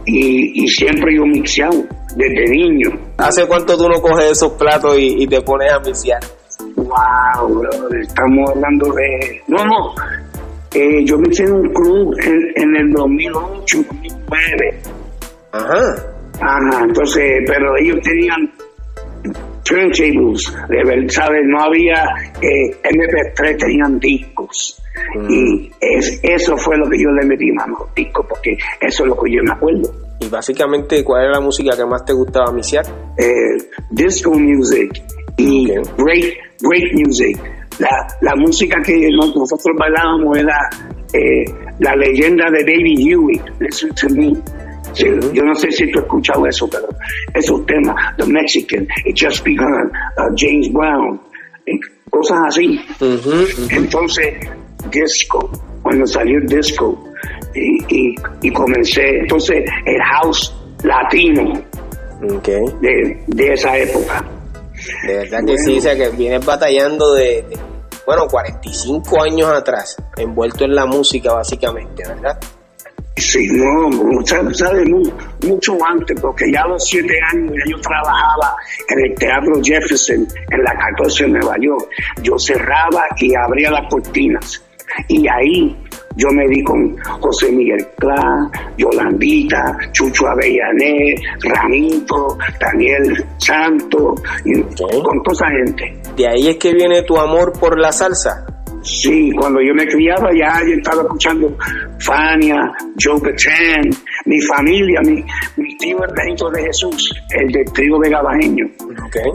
Y, 0.06 0.64
y 0.64 0.68
siempre 0.68 1.16
yo 1.16 1.26
mixeado, 1.26 1.84
desde 2.16 2.50
niño. 2.50 2.90
¿Hace 3.18 3.46
cuánto 3.46 3.76
tú 3.76 3.88
no 3.88 4.00
coges 4.00 4.32
esos 4.32 4.52
platos 4.52 4.96
y, 4.98 5.26
te 5.26 5.40
pones 5.42 5.72
a 5.72 5.80
mixear? 5.80 6.20
Wow, 6.76 7.62
estamos 8.00 8.50
hablando 8.50 8.92
de... 8.92 9.42
No, 9.48 9.64
no, 9.64 9.94
eh, 10.74 11.04
yo 11.04 11.18
me 11.18 11.28
en 11.34 11.52
un 11.52 11.72
club 11.72 12.14
en, 12.20 12.62
en 12.62 12.76
el 12.76 12.92
2008, 12.92 13.78
2009 13.78 14.82
Ajá. 15.52 15.94
Ajá, 16.40 16.84
entonces, 16.84 17.24
pero 17.46 17.76
ellos 17.78 17.98
tenían 18.02 18.50
turntables, 19.68 20.52
de 20.68 20.84
verdad, 20.84 21.08
¿sabes? 21.08 21.42
No 21.46 21.60
había 21.60 22.04
eh, 22.40 22.76
MP3, 22.82 23.58
tenían 23.58 23.98
discos. 23.98 24.82
Mm. 25.14 25.30
Y 25.30 25.70
es, 25.80 26.20
eso 26.22 26.56
fue 26.56 26.76
lo 26.76 26.88
que 26.88 26.98
yo 26.98 27.10
le 27.10 27.26
metí 27.26 27.52
mano, 27.52 27.76
discos, 27.94 28.26
porque 28.28 28.56
eso 28.80 29.04
es 29.04 29.08
lo 29.08 29.16
que 29.20 29.32
yo 29.32 29.42
me 29.42 29.52
acuerdo. 29.52 29.90
Y 30.20 30.28
básicamente, 30.28 31.04
¿cuál 31.04 31.24
era 31.24 31.32
la 31.34 31.40
música 31.40 31.76
que 31.76 31.84
más 31.84 32.04
te 32.04 32.12
gustaba 32.12 32.52
misiar? 32.52 32.84
Eh, 33.16 33.56
disco 33.90 34.32
music 34.32 35.02
y 35.36 35.68
great, 35.96 36.34
great 36.60 36.92
music. 36.94 37.38
La, 37.78 37.88
la 38.22 38.34
música 38.34 38.82
que 38.82 39.08
nosotros 39.12 39.76
bailábamos 39.78 40.36
era 40.36 40.58
eh, 41.12 41.44
la 41.78 41.94
leyenda 41.94 42.50
de 42.50 42.64
David 42.64 42.98
Hewitt, 42.98 43.42
Listen 43.60 43.94
to 43.94 44.08
Me. 44.10 44.32
Yo 44.98 45.42
no 45.42 45.54
sé 45.54 45.70
si 45.70 45.90
tú 45.90 45.98
has 45.98 46.04
escuchado 46.04 46.46
eso, 46.46 46.68
pero 46.68 46.88
esos 47.34 47.64
temas, 47.66 48.16
The 48.16 48.26
Mexican, 48.26 48.86
It 49.04 49.16
Just 49.18 49.44
Begun, 49.44 49.90
uh, 50.16 50.34
James 50.36 50.72
Brown, 50.72 51.20
cosas 52.10 52.38
así. 52.48 52.80
Entonces, 53.70 54.34
disco, 54.90 55.50
cuando 55.82 56.06
salió 56.06 56.38
el 56.38 56.46
disco, 56.46 57.04
y, 57.54 58.14
y, 58.42 58.52
comencé, 58.52 59.20
entonces, 59.20 59.64
el 59.84 60.00
house 60.02 60.54
latino 60.84 61.60
de, 62.42 63.22
de 63.26 63.52
esa 63.52 63.76
época. 63.76 64.24
De 65.06 65.16
verdad 65.16 65.40
que 65.44 65.58
sí, 65.58 65.78
o 65.78 65.80
sea 65.80 65.96
que 65.96 66.08
vienes 66.10 66.44
batallando 66.44 67.14
de, 67.14 67.44
bueno, 68.06 68.26
45 68.28 69.22
años 69.22 69.48
atrás, 69.48 69.96
envuelto 70.16 70.64
en 70.64 70.74
la 70.74 70.86
música 70.86 71.32
básicamente, 71.32 72.04
¿verdad? 72.06 72.38
Sí, 73.20 73.48
no, 73.52 73.90
sabe, 74.52 74.84
mucho 75.42 75.76
antes, 75.84 76.20
porque 76.20 76.50
ya 76.52 76.62
a 76.62 76.68
los 76.68 76.84
siete 76.84 77.14
años 77.32 77.52
yo 77.68 77.80
trabajaba 77.80 78.56
en 78.88 79.04
el 79.06 79.14
Teatro 79.16 79.60
Jefferson, 79.62 80.26
en 80.50 80.62
la 80.62 80.74
14 80.76 81.24
de 81.24 81.30
Nueva 81.30 81.56
York. 81.60 81.88
Yo 82.22 82.38
cerraba 82.38 83.04
y 83.18 83.34
abría 83.34 83.70
las 83.70 83.90
cortinas. 83.90 84.62
Y 85.08 85.26
ahí 85.28 85.76
yo 86.16 86.28
me 86.30 86.48
di 86.48 86.62
con 86.64 86.96
José 86.98 87.52
Miguel 87.52 87.86
Clá, 87.96 88.50
Yolandita, 88.76 89.76
Chucho 89.92 90.26
Avellané, 90.26 91.14
Ramito, 91.42 92.36
Daniel 92.60 93.24
Santo, 93.38 94.14
con 95.04 95.22
toda 95.22 95.32
esa 95.32 95.46
gente. 95.48 96.00
¿De 96.16 96.28
ahí 96.28 96.48
es 96.48 96.56
que 96.56 96.74
viene 96.74 97.02
tu 97.02 97.16
amor 97.16 97.52
por 97.58 97.78
la 97.78 97.92
salsa? 97.92 98.44
Sí, 98.88 99.30
cuando 99.38 99.60
yo 99.60 99.74
me 99.74 99.86
criaba 99.86 100.30
ya 100.32 100.62
yo 100.66 100.74
estaba 100.74 101.02
escuchando 101.02 101.54
Fania, 101.98 102.56
Joe 102.98 103.20
Petén, 103.20 103.90
mi 104.24 104.40
familia, 104.40 105.00
mi, 105.02 105.22
mi 105.56 105.76
tío 105.76 105.98
Benito 106.16 106.50
de 106.50 106.62
Jesús, 106.62 107.14
el 107.30 107.52
del 107.52 107.70
trigo 107.72 107.98
de 108.00 108.08
Gabajeño. 108.08 108.66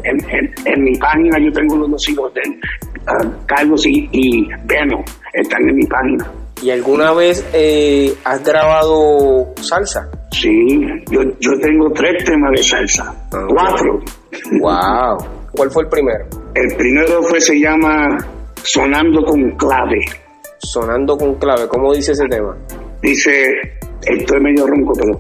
En, 0.03 0.83
mi 0.83 0.95
página 0.97 1.37
yo 1.39 1.51
tengo 1.51 1.77
los 1.77 1.91
dos 1.91 2.09
hijos 2.09 2.33
de 2.33 2.41
uh, 2.49 3.31
Carlos 3.45 3.85
y, 3.85 4.09
y 4.11 4.47
Beno, 4.65 5.03
están 5.33 5.69
en 5.69 5.75
mi 5.75 5.85
página. 5.85 6.31
¿Y 6.63 6.71
alguna 6.71 7.13
vez 7.13 7.45
eh, 7.53 8.11
has 8.23 8.43
grabado 8.43 9.53
salsa? 9.61 10.09
Sí, 10.31 10.79
yo, 11.11 11.21
yo 11.39 11.51
tengo 11.61 11.91
tres 11.91 12.23
temas 12.23 12.51
de 12.55 12.63
salsa, 12.63 13.13
cuatro. 13.49 13.99
Wow. 14.59 15.43
¿Cuál 15.51 15.69
fue 15.69 15.83
el 15.83 15.89
primero? 15.89 16.25
El 16.55 16.75
primero 16.75 17.21
fue 17.21 17.39
se 17.39 17.59
llama 17.59 18.17
Sonando 18.63 19.23
con 19.23 19.51
clave. 19.57 19.99
Sonando 20.57 21.17
con 21.17 21.35
clave, 21.35 21.67
¿cómo 21.67 21.93
dice 21.93 22.13
ese 22.13 22.25
tema? 22.27 22.57
Dice, 23.01 23.59
esto 24.05 24.35
es 24.35 24.41
medio 24.41 24.65
ronco, 24.65 24.93
pero 24.95 25.19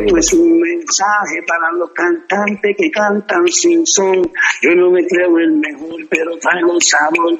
esto 0.00 0.16
es 0.18 0.32
un 0.34 0.60
mensaje 0.60 1.42
para 1.46 1.72
los 1.72 1.90
cantantes 1.92 2.76
que 2.76 2.90
cantan 2.90 3.48
sin 3.48 3.86
son. 3.86 4.22
Yo 4.60 4.74
no 4.74 4.90
me 4.90 5.06
creo 5.06 5.38
el 5.38 5.52
mejor, 5.52 5.96
pero 6.10 6.36
traigo 6.38 6.78
sabor. 6.80 7.32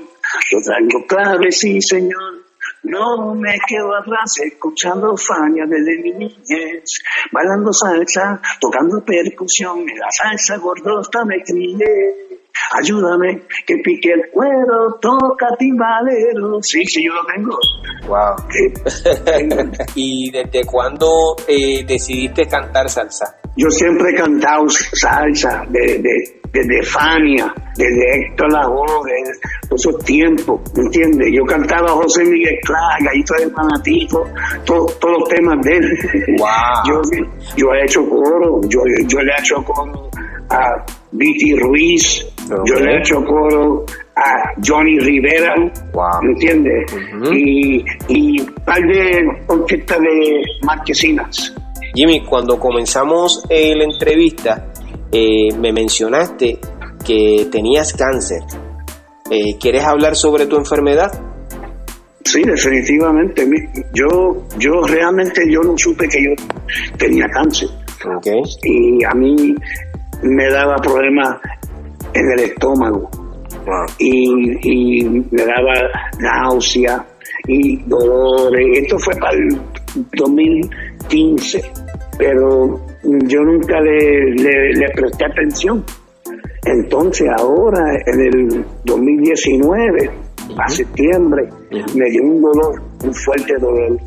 Yo 0.51 0.59
traigo 0.65 1.07
clave, 1.07 1.53
sí, 1.53 1.81
señor. 1.83 2.45
No 2.85 3.35
me 3.35 3.57
quedo 3.67 3.95
atrás 3.95 4.35
escuchando 4.45 5.17
Fania 5.17 5.65
desde 5.67 6.03
mi 6.03 6.13
niñez, 6.13 7.03
bailando 7.33 7.73
salsa, 7.73 8.41
tocando 8.61 9.03
percusión, 9.03 9.89
en 9.89 9.99
la 9.99 10.11
salsa 10.11 10.59
gordota 10.59 11.25
me 11.25 11.43
crié. 11.43 12.24
Ayúdame, 12.73 13.43
que 13.67 13.77
pique 13.85 14.13
el 14.13 14.31
cuero, 14.33 14.99
toca 15.01 15.47
timbalero. 15.59 16.63
Sí, 16.63 16.85
sí, 16.85 17.05
yo 17.05 17.13
lo 17.15 17.25
tengo. 17.27 17.59
Wow. 18.07 18.37
¿Y 19.95 20.31
desde 20.31 20.65
cuándo 20.65 21.37
eh, 21.47 21.85
decidiste 21.87 22.47
cantar 22.47 22.89
salsa? 22.89 23.37
Yo 23.57 23.71
siempre 23.71 24.11
he 24.11 24.15
cantado 24.15 24.69
salsa, 24.69 25.65
de, 25.69 26.03
desde 26.55 26.83
Fania, 26.85 27.53
desde 27.77 28.29
Héctor 28.29 28.53
Lavoe, 28.53 29.05
de 29.05 29.75
esos 29.75 29.99
tiempos, 30.05 30.61
¿me 30.77 30.85
entiendes? 30.85 31.29
Yo 31.33 31.45
cantaba 31.45 31.91
a 31.91 31.95
José 31.95 32.25
Miguel 32.25 32.59
Clara, 32.65 32.97
Gallito 33.01 33.35
de 33.35 33.47
Manatico, 33.49 34.29
todos 34.65 34.95
los 35.03 35.29
temas 35.29 35.65
de 35.65 35.77
él. 35.77 35.99
Yo, 36.87 37.03
yo 37.57 37.75
he 37.75 37.85
hecho 37.85 38.09
coro, 38.09 38.61
yo, 38.69 38.81
yo 39.07 39.19
le 39.21 39.33
he 39.33 39.41
hecho 39.41 39.57
coro 39.65 40.09
a 40.51 40.85
Viti 41.17 41.55
Ruiz, 41.55 42.27
yo 42.49 42.75
le 42.81 42.93
he 42.93 42.99
hecho 42.99 43.25
coro 43.25 43.85
a 44.17 44.53
Johnny 44.65 44.99
Rivera, 44.99 45.55
¿me 46.23 46.33
entiendes? 46.33 46.93
Y, 47.33 47.85
y 48.09 48.43
par 48.65 48.83
de 48.83 49.25
orquesta 49.47 49.97
de 49.99 50.43
marquesinas. 50.63 51.55
Jimmy, 51.95 52.25
cuando 52.25 52.59
comenzamos 52.59 53.45
la 53.49 53.85
entrevista, 53.85 54.73
eh, 55.13 55.49
me 55.61 55.73
mencionaste 55.73 56.59
que 57.07 57.47
tenías 57.51 57.93
cáncer. 57.93 58.43
Eh, 59.31 59.57
¿Quieres 59.61 59.85
hablar 59.85 60.17
sobre 60.17 60.47
tu 60.47 60.57
enfermedad? 60.57 61.13
Sí, 62.25 62.43
definitivamente. 62.43 63.47
Yo, 63.95 64.45
yo 64.59 64.83
realmente 64.83 65.43
yo 65.49 65.61
no 65.61 65.79
supe 65.79 66.09
que 66.09 66.25
yo 66.25 66.31
tenía 66.99 67.27
cáncer. 67.29 67.69
Okay. 68.19 68.43
Y 68.65 69.05
a 69.05 69.15
mí 69.15 69.55
me 70.25 70.51
daba 70.51 70.77
problemas 70.77 71.39
en 72.15 72.33
el 72.33 72.41
estómago. 72.41 73.11
Y, 73.99 74.59
y, 74.63 75.05
me 75.05 75.45
daba 75.45 75.75
náusea 76.19 77.05
y 77.47 77.77
dolores. 77.85 78.79
Esto 78.83 78.99
fue 78.99 79.15
para 79.17 79.33
el 79.33 79.61
2015, 80.13 81.63
pero 82.19 82.81
yo 83.03 83.41
nunca 83.41 83.81
le, 83.81 84.87
presté 84.95 85.25
atención. 85.25 85.85
Entonces 86.67 87.29
ahora, 87.39 87.81
en 88.07 88.21
el 88.21 88.65
2019, 88.85 90.11
a 90.59 90.69
septiembre, 90.69 91.49
me 91.95 92.11
dio 92.11 92.23
un 92.23 92.41
dolor, 92.41 92.83
un 93.03 93.15
fuerte 93.15 93.55
dolor, 93.59 93.99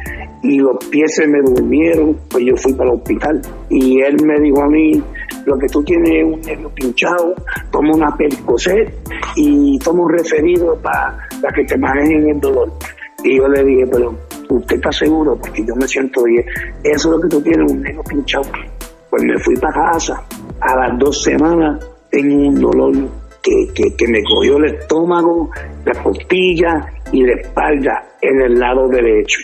y 0.44 0.60
los 0.60 0.78
pies 0.88 1.16
se 1.16 1.28
me 1.28 1.40
durmieron, 1.42 2.18
pues 2.30 2.46
yo 2.46 2.56
fui 2.56 2.74
para 2.74 2.92
el 2.92 2.98
hospital. 2.98 3.42
Y 3.70 4.02
él 4.02 4.18
me 4.24 4.40
dijo 4.40 4.62
a 4.62 4.68
mí, 4.68 5.04
lo 5.48 5.58
que 5.58 5.68
tú 5.68 5.82
tienes 5.82 6.12
es 6.12 6.24
un 6.26 6.42
nervio 6.42 6.70
pinchado, 6.76 7.34
toma 7.72 7.96
una 7.96 8.16
percocet 8.18 8.94
y 9.38 9.80
toma 9.80 10.04
un 10.04 10.12
referido 10.12 10.78
para 10.82 11.54
que 11.56 11.64
te 11.64 11.78
manejen 11.78 12.30
el 12.30 12.40
dolor. 12.42 12.70
Y 13.24 13.38
yo 13.38 13.48
le 13.48 13.64
dije, 13.64 13.88
pero 13.90 14.14
¿usted 14.50 14.76
está 14.76 14.92
seguro? 14.92 15.38
Porque 15.38 15.66
yo 15.66 15.74
me 15.78 15.88
siento 15.88 16.24
bien. 16.24 16.46
Eso 16.84 17.10
es 17.10 17.16
lo 17.16 17.22
que 17.22 17.30
tú 17.30 17.42
tienes, 17.42 17.72
un 17.72 17.82
nervio 17.82 18.04
pinchado. 18.04 18.44
Pues 19.10 19.24
me 19.24 19.40
fui 19.40 19.56
para 19.56 19.94
casa. 19.94 20.22
A 20.60 20.76
las 20.76 21.00
dos 21.00 21.24
semanas 21.24 21.80
tengo 22.12 22.50
un 22.50 22.60
dolor 22.60 22.94
que, 23.42 23.94
que, 23.98 24.08
me 24.10 24.22
cogió 24.24 24.58
el 24.58 24.66
estómago, 24.66 25.50
la 25.86 26.04
costilla 26.04 26.92
y 27.14 27.24
la 27.24 27.36
espalda 27.36 28.04
en 28.22 28.42
el 28.42 28.60
lado 28.60 28.90
derecho. 28.90 29.40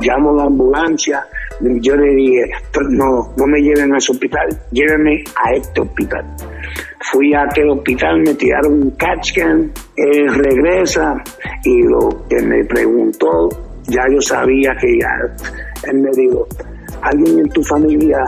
Llamo 0.00 0.30
a 0.30 0.36
la 0.36 0.44
ambulancia, 0.44 1.26
yo 1.60 1.96
le 1.96 2.14
dije, 2.14 2.50
no, 2.90 3.32
no 3.36 3.46
me 3.46 3.60
lleven 3.60 3.94
a 3.94 3.98
ese 3.98 4.12
hospital, 4.12 4.48
llévenme 4.70 5.24
a 5.36 5.54
este 5.54 5.80
hospital. 5.80 6.24
Fui 7.10 7.34
a 7.34 7.42
aquel 7.42 7.70
hospital, 7.70 8.20
me 8.20 8.34
tiraron 8.34 8.72
un 8.74 8.90
CAT 8.92 9.24
scan, 9.24 9.72
él 9.96 10.34
regresa 10.34 11.14
y 11.64 11.82
lo 11.82 12.26
que 12.28 12.42
me 12.42 12.64
preguntó, 12.64 13.48
ya 13.88 14.04
yo 14.12 14.20
sabía 14.20 14.74
que 14.80 14.98
ya, 14.98 15.08
él 15.90 16.00
me 16.00 16.10
dijo, 16.16 16.46
alguien 17.02 17.40
en 17.40 17.48
tu 17.50 17.62
familia 17.62 18.18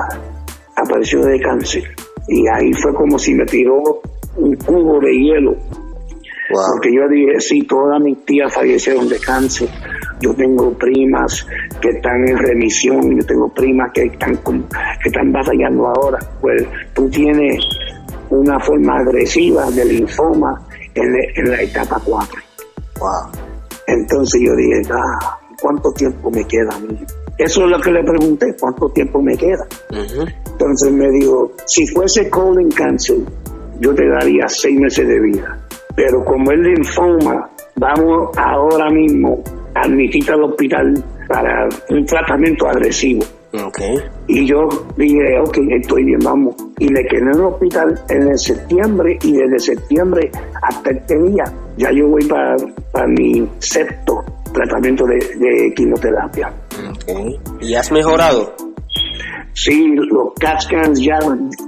apareció 0.76 1.24
de 1.24 1.40
cáncer. 1.40 1.84
Y 2.28 2.46
ahí 2.48 2.72
fue 2.74 2.94
como 2.94 3.18
si 3.18 3.34
me 3.34 3.44
tiró 3.44 4.00
un 4.36 4.56
cubo 4.56 4.98
de 5.00 5.12
hielo. 5.12 5.56
Porque 6.50 6.94
yo 6.94 7.08
dije, 7.08 7.40
sí, 7.40 7.62
todas 7.62 8.00
mis 8.00 8.24
tías 8.24 8.52
fallecieron 8.52 9.08
de 9.08 9.18
cáncer. 9.18 9.68
Yo 10.24 10.32
tengo 10.32 10.72
primas 10.78 11.46
que 11.82 11.90
están 11.90 12.26
en 12.26 12.38
remisión, 12.38 13.14
yo 13.14 13.26
tengo 13.26 13.46
primas 13.52 13.92
que 13.92 14.04
están, 14.04 14.34
que 14.38 15.08
están 15.10 15.30
batallando 15.30 15.86
ahora. 15.86 16.18
Pues 16.40 16.66
tú 16.94 17.10
tienes 17.10 17.62
una 18.30 18.58
forma 18.58 19.00
agresiva 19.00 19.70
de 19.70 19.84
linfoma 19.84 20.66
en, 20.94 21.50
la 21.50 21.60
etapa 21.60 22.00
4. 22.02 22.40
Entonces 23.86 24.40
yo 24.46 24.56
dije, 24.56 24.80
ah, 24.90 25.38
¿cuánto 25.60 25.92
tiempo 25.92 26.30
me 26.30 26.42
queda 26.46 26.74
a 26.74 26.80
mí? 26.80 26.98
Eso 27.36 27.64
es 27.64 27.70
lo 27.70 27.78
que 27.78 27.90
le 27.92 28.02
pregunté, 28.02 28.56
¿cuánto 28.58 28.88
tiempo 28.88 29.20
me 29.20 29.36
queda? 29.36 29.66
Entonces 29.90 30.90
me 30.90 31.10
dijo, 31.10 31.52
si 31.66 31.86
fuese 31.88 32.30
colon 32.30 32.70
cancer, 32.70 33.18
yo 33.78 33.94
te 33.94 34.08
daría 34.08 34.48
seis 34.48 34.80
meses 34.80 35.06
de 35.06 35.20
vida. 35.20 35.58
Pero 35.94 36.24
como 36.24 36.50
es 36.50 36.58
linfoma, 36.60 37.50
vamos 37.76 38.30
ahora 38.38 38.88
mismo 38.90 39.42
a 39.74 39.80
admitirte 39.80 40.32
al 40.32 40.44
hospital 40.44 41.04
para 41.28 41.68
un 41.90 42.06
tratamiento 42.06 42.66
agresivo. 42.68 43.24
Okay. 43.52 43.96
Y 44.26 44.46
yo 44.46 44.68
dije, 44.96 45.38
ok, 45.40 45.58
estoy 45.80 46.04
bien, 46.04 46.18
vamos. 46.24 46.56
Y 46.80 46.88
me 46.88 47.04
quedé 47.04 47.20
en 47.20 47.28
el 47.28 47.40
hospital 47.40 48.00
en 48.08 48.28
el 48.28 48.38
septiembre 48.38 49.16
y 49.22 49.32
desde 49.32 49.74
septiembre 49.74 50.30
hasta 50.60 50.90
este 50.90 51.16
día 51.22 51.44
ya 51.76 51.92
yo 51.92 52.08
voy 52.08 52.24
para, 52.24 52.56
para 52.90 53.06
mi 53.06 53.48
sexto 53.60 54.24
tratamiento 54.52 55.04
de, 55.06 55.16
de 55.16 55.72
quimioterapia. 55.74 56.52
Okay. 57.02 57.38
¿Y 57.60 57.74
has 57.74 57.92
mejorado? 57.92 58.54
Sí, 59.52 59.94
los 59.94 60.34
CAT 60.34 60.60
scans 60.62 61.00
ya 61.00 61.18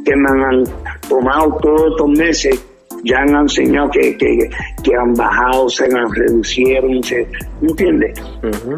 que 0.05 0.17
me 0.17 0.29
han 0.29 0.65
tomado 1.09 1.57
todos 1.63 1.93
estos 1.93 2.09
meses 2.11 2.66
ya 3.09 3.19
han 3.19 3.35
enseñado 3.43 3.89
que, 3.91 4.17
que, 4.17 4.51
que 4.83 4.91
han 4.97 5.15
bajado, 5.15 5.69
se 5.69 5.85
han 5.85 6.13
reducieron, 6.15 7.03
se, 7.03 7.27
¿me 7.61 7.69
entiendes? 7.71 8.21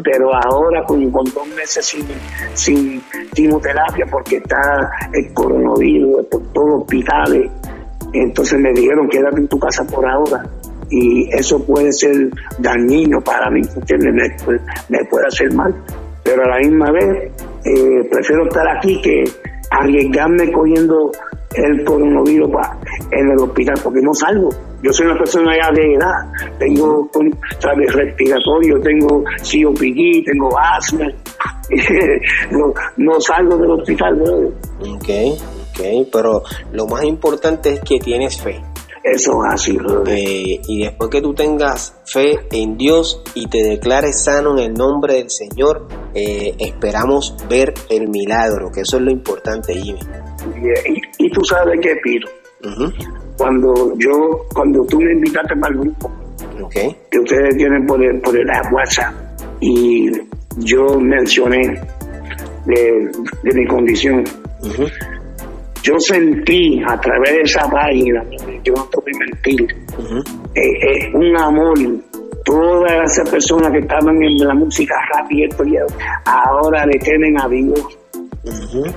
Pero 0.03 0.31
ahora 0.33 0.83
con, 0.85 1.09
con 1.11 1.25
dos 1.33 1.47
meses 1.55 1.85
sin, 1.85 2.05
sin 2.53 3.01
quimioterapia 3.33 4.05
porque 4.11 4.37
está 4.37 4.89
el 5.13 5.33
coronavirus 5.33 6.25
por 6.27 6.41
todos 6.53 6.69
los 6.69 6.81
hospitales, 6.81 7.49
entonces 8.13 8.59
me 8.59 8.71
dijeron 8.73 9.07
quédate 9.09 9.37
en 9.41 9.47
tu 9.47 9.59
casa 9.59 9.83
por 9.85 10.05
ahora 10.07 10.43
y 10.89 11.29
eso 11.31 11.63
puede 11.65 11.91
ser 11.91 12.29
dañino 12.57 13.21
para 13.21 13.49
mí, 13.51 13.61
¿entiendes? 13.75 14.13
Me, 14.47 14.53
me 14.89 15.05
puede 15.05 15.27
hacer 15.27 15.53
mal, 15.53 15.73
pero 16.23 16.43
a 16.43 16.47
la 16.47 16.57
misma 16.59 16.91
vez 16.91 17.31
eh, 17.65 18.07
prefiero 18.11 18.45
estar 18.45 18.67
aquí 18.77 18.99
que 19.01 19.23
arriesgarme 19.71 20.51
cogiendo 20.51 21.11
el 21.55 21.83
coronavirus 21.83 22.49
pa- 22.51 22.78
en 23.11 23.31
el 23.31 23.37
hospital 23.39 23.75
porque 23.83 24.01
no 24.01 24.13
salgo. 24.13 24.49
Yo 24.81 24.93
soy 24.93 25.07
una 25.07 25.17
persona 25.17 25.53
ya 25.61 25.71
de 25.71 25.93
edad, 25.93 26.57
tengo 26.57 27.09
¿sabes? 27.59 27.93
respiratorio, 27.93 28.79
tengo 28.81 29.23
COPD, 29.23 30.23
tengo 30.25 30.57
asma, 30.57 31.07
no, 32.51 32.73
no 32.97 33.19
salgo 33.19 33.57
del 33.57 33.71
hospital. 33.71 34.15
brother. 34.15 34.51
Ok, 34.79 35.09
ok, 35.71 36.07
pero 36.11 36.43
lo 36.71 36.87
más 36.87 37.03
importante 37.03 37.73
es 37.73 37.79
que 37.81 37.99
tienes 37.99 38.41
fe. 38.41 38.61
Eso 39.03 39.43
es 39.45 39.53
así. 39.53 39.77
Eh, 40.07 40.59
y 40.67 40.83
después 40.83 41.09
que 41.09 41.21
tú 41.21 41.33
tengas 41.33 41.95
fe 42.05 42.37
en 42.51 42.77
Dios 42.77 43.21
y 43.33 43.47
te 43.47 43.63
declares 43.63 44.23
sano 44.23 44.57
en 44.57 44.59
el 44.59 44.73
nombre 44.73 45.15
del 45.15 45.29
Señor, 45.29 45.87
eh, 46.13 46.53
esperamos 46.59 47.35
ver 47.49 47.73
el 47.89 48.09
milagro, 48.09 48.71
que 48.71 48.81
eso 48.81 48.97
es 48.97 49.03
lo 49.03 49.11
importante, 49.11 49.73
Jimmy. 49.73 49.99
Y, 51.17 51.25
y 51.25 51.31
tú 51.31 51.43
sabes 51.45 51.79
qué 51.81 51.95
Cuando 53.37 53.93
yo, 53.97 54.45
cuando 54.53 54.85
tú 54.85 54.99
me 54.99 55.13
invitaste 55.13 55.55
para 55.55 55.73
el 55.73 55.79
grupo, 55.79 56.11
que 57.09 57.19
ustedes 57.19 57.57
tienen 57.57 57.85
por 57.85 58.03
el, 58.03 58.19
por 58.19 58.35
el 58.35 58.47
WhatsApp 58.71 59.13
y 59.61 60.11
yo 60.57 60.99
mencioné 60.99 61.79
de, 62.65 63.11
de 63.43 63.53
mi 63.53 63.65
condición. 63.67 64.23
Yo 65.81 65.97
sentí 65.99 66.81
a 66.85 66.99
través 66.99 67.31
de 67.31 67.41
esa 67.41 67.69
página, 67.69 68.23
yo 68.63 68.73
no 68.73 68.83
te 68.85 68.97
voy 68.97 69.13
a 69.15 69.19
mentir, 69.19 69.75
eh, 70.55 70.61
eh, 70.61 71.11
un 71.13 71.37
amor. 71.37 71.77
Todas 72.43 73.11
esas 73.11 73.29
personas 73.29 73.71
que 73.71 73.79
estaban 73.79 74.21
en 74.23 74.37
la 74.39 74.55
música 74.55 74.95
eso, 75.11 75.85
ahora 76.25 76.85
le 76.85 76.97
temen 76.99 77.39
a 77.39 77.47
Dios. 77.47 77.98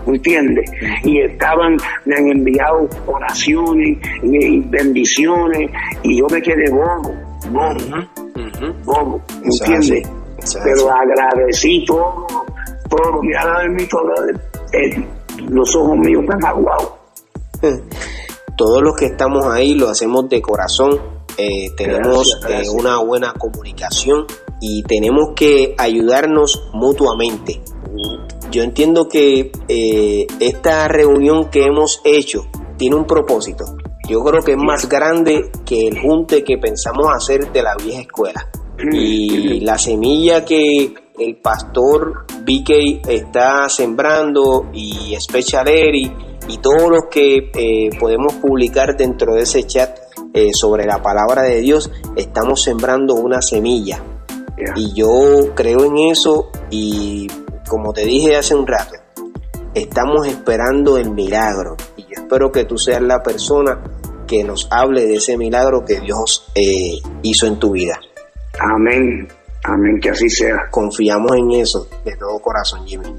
¿Entiendes? 0.06 0.70
Y 1.04 1.20
estaban, 1.20 1.76
me 2.04 2.14
han 2.16 2.28
enviado 2.28 2.88
oraciones 3.06 3.98
y, 4.22 4.60
bendiciones 4.60 5.70
y 6.02 6.18
yo 6.18 6.26
me 6.30 6.40
quedé 6.40 6.70
bobo, 6.70 7.14
bobo, 7.50 8.08
bobo, 8.84 9.22
¿entiendes? 9.44 10.08
Pero 10.64 10.90
agradecí 10.90 11.84
todo, 11.86 12.26
todo, 12.88 13.20
y 13.22 13.34
ahora 13.34 13.62
de 13.62 13.68
mí 13.68 13.84
todo, 13.86 14.10
eh, 14.72 15.04
los 15.48 15.74
ojos 15.76 15.98
míos 15.98 16.24
están 16.24 16.44
aguados. 16.44 16.92
Todos 18.56 18.82
los 18.82 18.96
que 18.96 19.06
estamos 19.06 19.46
ahí 19.46 19.74
lo 19.74 19.88
hacemos 19.88 20.28
de 20.28 20.42
corazón, 20.42 21.00
eh, 21.38 21.70
tenemos 21.76 22.38
Gracias, 22.40 22.40
gracias. 22.40 22.68
eh, 22.68 22.76
una 22.78 22.98
buena 22.98 23.32
comunicación 23.34 24.26
y 24.60 24.82
tenemos 24.82 25.30
que 25.34 25.74
ayudarnos 25.78 26.68
mutuamente. 26.72 27.60
Yo 28.52 28.62
entiendo 28.62 29.08
que 29.08 29.50
eh, 29.66 30.26
esta 30.38 30.86
reunión 30.86 31.48
que 31.48 31.64
hemos 31.64 32.02
hecho 32.04 32.46
tiene 32.76 32.96
un 32.96 33.06
propósito. 33.06 33.64
Yo 34.06 34.22
creo 34.22 34.42
que 34.42 34.52
es 34.52 34.58
más 34.58 34.86
grande 34.90 35.50
que 35.64 35.88
el 35.88 35.98
junte 35.98 36.44
que 36.44 36.58
pensamos 36.58 37.06
hacer 37.16 37.50
de 37.50 37.62
la 37.62 37.74
vieja 37.82 38.02
escuela. 38.02 38.50
Y 38.92 39.60
la 39.60 39.78
semilla 39.78 40.44
que 40.44 40.92
el 41.18 41.36
pastor 41.36 42.26
BK 42.44 43.08
está 43.08 43.70
sembrando 43.70 44.68
y 44.74 45.16
Special 45.18 45.68
Eri 45.68 46.12
y 46.46 46.58
todos 46.58 46.90
los 46.90 47.04
que 47.10 47.50
eh, 47.54 47.90
podemos 47.98 48.34
publicar 48.34 48.96
dentro 48.98 49.34
de 49.34 49.42
ese 49.42 49.66
chat 49.66 49.98
eh, 50.34 50.52
sobre 50.52 50.84
la 50.84 51.00
palabra 51.00 51.42
de 51.42 51.60
Dios, 51.60 51.90
estamos 52.16 52.62
sembrando 52.62 53.14
una 53.14 53.40
semilla. 53.40 54.02
Y 54.76 54.92
yo 54.92 55.54
creo 55.54 55.84
en 55.84 55.96
eso 56.10 56.50
y 56.70 57.26
como 57.72 57.94
te 57.94 58.04
dije 58.04 58.36
hace 58.36 58.54
un 58.54 58.66
rato, 58.66 58.96
estamos 59.72 60.26
esperando 60.26 60.98
el 60.98 61.10
milagro. 61.10 61.74
Y 61.96 62.02
yo 62.02 62.22
espero 62.22 62.52
que 62.52 62.66
tú 62.66 62.76
seas 62.76 63.00
la 63.00 63.22
persona 63.22 63.82
que 64.26 64.44
nos 64.44 64.68
hable 64.70 65.06
de 65.06 65.14
ese 65.14 65.38
milagro 65.38 65.82
que 65.82 65.98
Dios 66.00 66.52
eh, 66.54 66.98
hizo 67.22 67.46
en 67.46 67.58
tu 67.58 67.70
vida. 67.70 67.98
Amén, 68.60 69.26
amén, 69.64 69.98
que 70.02 70.10
así 70.10 70.28
sea. 70.28 70.68
Confiamos 70.70 71.34
en 71.34 71.50
eso 71.52 71.88
de 72.04 72.14
todo 72.16 72.38
corazón, 72.40 72.86
Jimmy. 72.86 73.16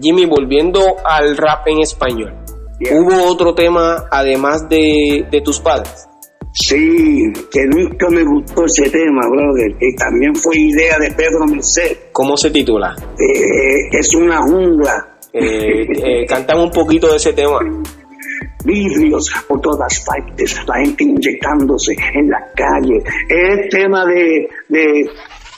Jimmy, 0.00 0.26
volviendo 0.26 0.80
al 1.04 1.36
rap 1.36 1.68
en 1.68 1.78
español, 1.78 2.34
Yeah. 2.80 2.94
¿hubo 2.94 3.26
otro 3.26 3.56
tema 3.56 4.06
además 4.08 4.68
de, 4.68 5.26
de 5.28 5.40
tus 5.40 5.58
padres? 5.58 6.08
Sí, 6.52 7.32
que 7.50 7.66
nunca 7.66 8.08
me 8.08 8.24
gustó 8.24 8.64
ese 8.64 8.88
tema, 8.88 9.22
brother, 9.28 9.76
que 9.78 9.92
también 9.96 10.34
fue 10.34 10.56
idea 10.56 10.96
de 10.98 11.10
Pedro 11.12 11.44
Merced. 11.46 12.07
¿Cómo 12.18 12.36
se 12.36 12.50
titula? 12.50 12.96
Eh, 13.16 13.96
es 13.96 14.12
una 14.16 14.38
jungla. 14.42 15.06
Eh, 15.32 15.86
eh, 16.04 16.26
cantame 16.26 16.64
un 16.64 16.70
poquito 16.72 17.08
de 17.08 17.16
ese 17.16 17.32
tema. 17.32 17.60
vidrios 18.64 19.30
por 19.46 19.60
todas 19.60 20.00
partes, 20.00 20.60
la 20.66 20.78
gente 20.80 21.04
inyectándose 21.04 21.94
en 22.14 22.28
la 22.28 22.44
calle. 22.56 22.96
Es 23.28 23.58
el 23.60 23.68
tema 23.68 24.04
de, 24.04 24.48
de, 24.68 25.08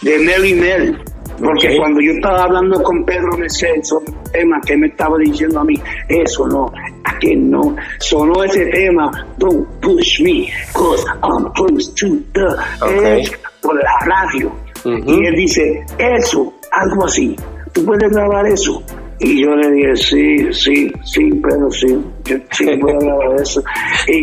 de 0.02 0.18
Mary 0.18 0.52
Mel. 0.52 0.98
Porque 1.42 1.74
cuando 1.78 1.98
yo 2.02 2.12
estaba 2.12 2.42
hablando 2.42 2.82
con 2.82 3.06
Pedro 3.06 3.38
Merced 3.38 3.82
sobre 3.82 4.12
el 4.12 4.30
tema 4.30 4.60
que 4.60 4.76
me 4.76 4.88
estaba 4.88 5.16
diciendo 5.16 5.60
a 5.60 5.64
mí, 5.64 5.80
eso 6.10 6.46
no, 6.46 6.70
a 7.04 7.18
que 7.18 7.34
no, 7.36 7.74
sonó 8.00 8.44
ese 8.44 8.66
tema, 8.66 9.10
Don't 9.38 9.66
push 9.80 10.20
me, 10.20 10.46
cause 10.74 11.02
I'm 11.22 11.50
close 11.54 11.90
to 11.94 12.18
the 12.34 12.44
Ok. 12.84 13.02
edge, 13.06 13.32
por 13.62 13.74
la 13.82 13.90
radio. 14.04 14.52
Y 14.84 15.26
él 15.26 15.34
dice, 15.36 15.84
eso, 15.98 16.52
algo 16.72 17.04
así, 17.04 17.36
¿tú 17.72 17.84
puedes 17.84 18.10
grabar 18.12 18.46
eso? 18.46 18.82
Y 19.22 19.44
yo 19.44 19.50
le 19.54 19.70
dije, 19.72 19.96
sí, 19.96 20.50
sí, 20.50 20.90
sí, 21.04 21.30
pero 21.42 21.70
sí, 21.70 21.88
yo 22.24 22.36
sí 22.52 22.64
puedo 22.80 22.98
grabar 23.00 23.38
eso. 23.42 23.62
Y, 24.08 24.16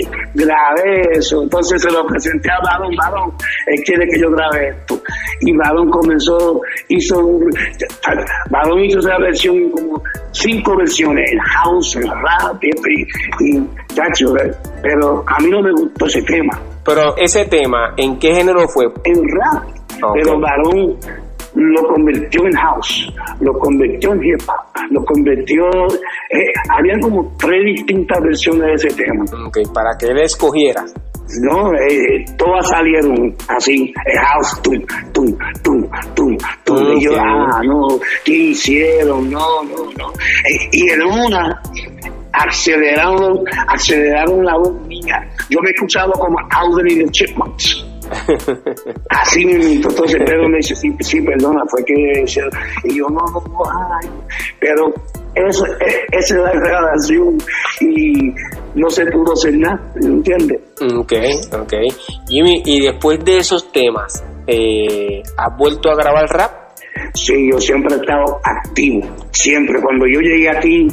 y 0.00 0.08
grabé 0.34 1.02
eso. 1.12 1.44
Entonces 1.44 1.80
se 1.80 1.92
lo 1.92 2.04
presenté 2.04 2.50
a 2.50 2.58
Balón, 2.64 2.96
Balón, 2.96 3.32
él 3.68 3.80
quiere 3.86 4.08
que 4.08 4.18
yo 4.18 4.28
grabe 4.32 4.70
esto. 4.70 5.00
Y 5.42 5.56
Balón 5.56 5.88
comenzó, 5.88 6.60
hizo, 6.88 7.24
un- 7.24 7.48
Balón 8.50 8.80
hizo 8.80 8.98
esa 8.98 9.18
versión, 9.18 9.70
como 9.70 10.02
cinco 10.32 10.76
versiones, 10.76 11.30
el 11.30 11.40
house, 11.40 11.94
el 11.94 12.08
rap, 12.08 12.60
y, 12.64 13.02
y 13.48 13.62
chacho, 13.94 14.36
eh, 14.38 14.50
pero 14.82 15.22
a 15.28 15.38
mí 15.40 15.48
no 15.50 15.62
me 15.62 15.70
gustó 15.72 16.06
ese 16.06 16.22
tema 16.22 16.60
Pero 16.84 17.16
ese 17.16 17.44
tema, 17.44 17.94
¿en 17.96 18.18
qué 18.18 18.34
género 18.34 18.66
fue? 18.68 18.86
en 19.04 19.22
rap, 19.28 19.62
Pero 20.12 20.40
Varón 20.40 20.96
lo 21.54 21.88
convirtió 21.88 22.44
en 22.46 22.52
house, 22.56 23.12
lo 23.40 23.52
convirtió 23.58 24.12
en 24.12 24.24
hip 24.24 24.40
hop, 24.48 24.90
lo 24.90 25.04
convirtió, 25.04 25.64
eh, 26.30 26.52
había 26.68 26.98
como 27.00 27.32
tres 27.38 27.64
distintas 27.64 28.20
versiones 28.22 28.82
de 28.82 28.88
ese 28.88 28.96
tema, 28.96 29.24
Ok, 29.46 29.58
para 29.72 29.96
que 29.98 30.06
él 30.06 30.20
escogiera. 30.20 30.84
¿no? 31.40 31.72
Eh, 31.74 32.24
todas 32.36 32.68
salieron 32.68 33.34
así, 33.48 33.92
eh, 34.06 34.18
house, 34.18 34.60
tum, 34.62 34.80
tum, 35.12 35.36
tum, 35.62 35.88
tum, 36.14 36.36
tum, 36.64 36.98
y 36.98 37.04
yo, 37.04 37.12
ah, 37.18 37.60
no, 37.64 37.98
¿qué 38.24 38.32
hicieron? 38.32 39.30
No, 39.30 39.62
no, 39.64 39.90
no. 39.96 40.10
Eh, 40.10 40.68
y 40.72 40.90
en 40.90 41.02
una 41.02 41.60
aceleraron, 42.32 43.44
aceleraron 43.68 44.44
la 44.44 44.56
voz 44.56 44.74
mía, 44.86 45.28
yo 45.48 45.60
me 45.62 45.70
he 45.70 45.72
escuchado 45.72 46.12
como 46.12 46.36
Audrey 46.50 46.96
de 46.96 47.10
Chipmunks. 47.10 47.93
Así 49.10 49.44
mismo, 49.44 49.88
entonces 49.88 50.20
Pedro 50.24 50.48
me 50.48 50.58
dice, 50.58 50.74
sí, 50.74 50.94
sí, 51.00 51.20
perdona, 51.20 51.62
fue 51.68 51.84
que. 51.84 52.24
Y 52.84 52.96
yo, 52.98 53.06
no, 53.08 53.24
no, 53.32 53.40
no, 53.40 53.62
ay. 54.00 54.08
Pero 54.60 54.92
eso, 55.34 55.66
e- 55.66 56.06
esa 56.12 56.36
es 56.36 56.40
la 56.42 56.52
relación 56.52 57.38
y 57.80 58.32
no 58.74 58.88
se 58.90 59.06
pudo 59.06 59.32
hacer 59.32 59.54
nada, 59.58 59.80
¿entiendes? 60.00 60.60
Ok, 60.96 61.12
ok. 61.52 61.74
Jimmy, 62.28 62.62
y 62.64 62.80
después 62.80 63.24
de 63.24 63.38
esos 63.38 63.70
temas, 63.72 64.22
eh, 64.46 65.22
¿has 65.36 65.56
vuelto 65.56 65.90
a 65.90 65.96
grabar 65.96 66.28
rap? 66.28 66.52
Sí, 67.14 67.50
yo 67.50 67.60
siempre 67.60 67.94
he 67.94 67.98
estado 67.98 68.40
activo, 68.44 69.00
siempre. 69.32 69.80
Cuando 69.80 70.06
yo 70.06 70.20
llegué 70.20 70.48
aquí 70.50 70.88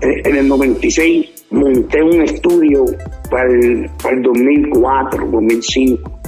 en, 0.00 0.26
en 0.26 0.36
el 0.36 0.48
96, 0.48 1.33
monté 1.54 2.02
un 2.02 2.22
estudio 2.22 2.84
para 3.30 3.48
el, 3.50 3.88
para 4.02 4.16
el 4.16 4.22
2004, 4.22 5.26
2005. 5.30 6.20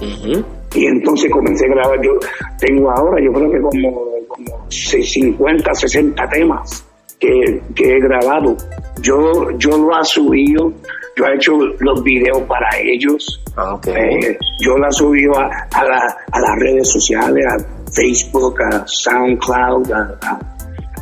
Y 0.75 0.87
entonces 0.87 1.31
comencé 1.31 1.65
a 1.67 1.69
grabar. 1.69 2.01
Yo 2.03 2.13
tengo 2.59 2.91
ahora, 2.91 3.23
yo 3.23 3.33
creo 3.33 3.51
que 3.51 3.61
como, 3.61 4.05
como 4.29 4.67
50, 4.71 5.75
60 5.75 6.29
temas 6.29 6.85
que, 7.19 7.61
que 7.75 7.97
he 7.97 8.01
grabado. 8.01 8.57
Yo, 9.01 9.51
yo 9.59 9.71
lo 9.77 9.99
he 10.01 10.05
subido, 10.05 10.73
yo 11.17 11.25
he 11.27 11.35
hecho 11.37 11.53
los 11.81 12.03
videos 12.03 12.43
para 12.43 12.69
ellos. 12.83 13.43
Ah, 13.57 13.79
Eh, 13.87 14.37
yo 14.61 14.77
la 14.77 14.89
he 14.89 14.93
subido 14.93 15.39
a, 15.39 15.47
a, 15.73 15.85
la- 15.85 16.17
a 16.33 16.41
las 16.41 16.59
redes 16.59 16.89
sociales, 16.91 17.45
a 17.47 17.57
Facebook, 17.93 18.57
a 18.73 18.85
SoundCloud, 18.87 19.93
a, 19.93 20.19
a- 20.23 20.41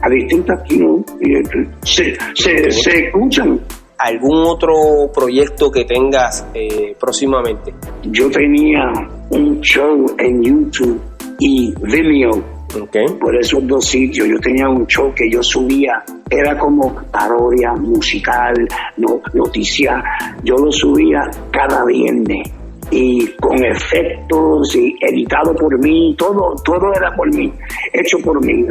a 0.03 0.09
distintas, 0.11 0.61
y, 0.71 0.83
eh, 0.85 1.43
se, 1.83 2.15
se, 2.35 2.71
se 2.71 3.07
escuchan. 3.07 3.59
¿Algún 3.99 4.45
otro 4.45 4.75
proyecto 5.15 5.71
que 5.71 5.85
tengas 5.85 6.47
eh, 6.53 6.97
próximamente? 6.99 7.75
Yo 8.03 8.31
tenía 8.31 8.91
un 9.31 9.61
show 9.61 10.07
en 10.19 10.43
YouTube 10.43 11.01
y 11.39 11.73
Vimeo 11.81 12.55
Ok. 12.81 13.19
por 13.21 13.37
esos 13.37 13.67
dos 13.67 13.87
sitios. 13.87 14.27
Yo 14.29 14.39
tenía 14.41 14.69
un 14.69 14.87
show 14.87 15.13
que 15.15 15.31
yo 15.31 15.43
subía, 15.43 16.03
era 16.29 16.59
como 16.59 16.95
parodia 17.11 17.73
musical, 17.75 18.55
no, 18.97 19.21
noticia. 19.33 20.03
Yo 20.43 20.57
lo 20.57 20.73
subía 20.73 21.31
cada 21.53 21.85
viernes 21.85 22.51
y 22.97 23.27
con 23.41 23.63
efectos 23.65 24.77
y 24.77 24.95
editado 25.01 25.53
por 25.55 25.77
mí, 25.81 26.15
todo, 26.17 26.55
todo 26.65 26.93
era 26.95 27.13
por 27.17 27.33
mí, 27.35 27.53
hecho 27.93 28.19
por 28.19 28.43
mí. 28.45 28.65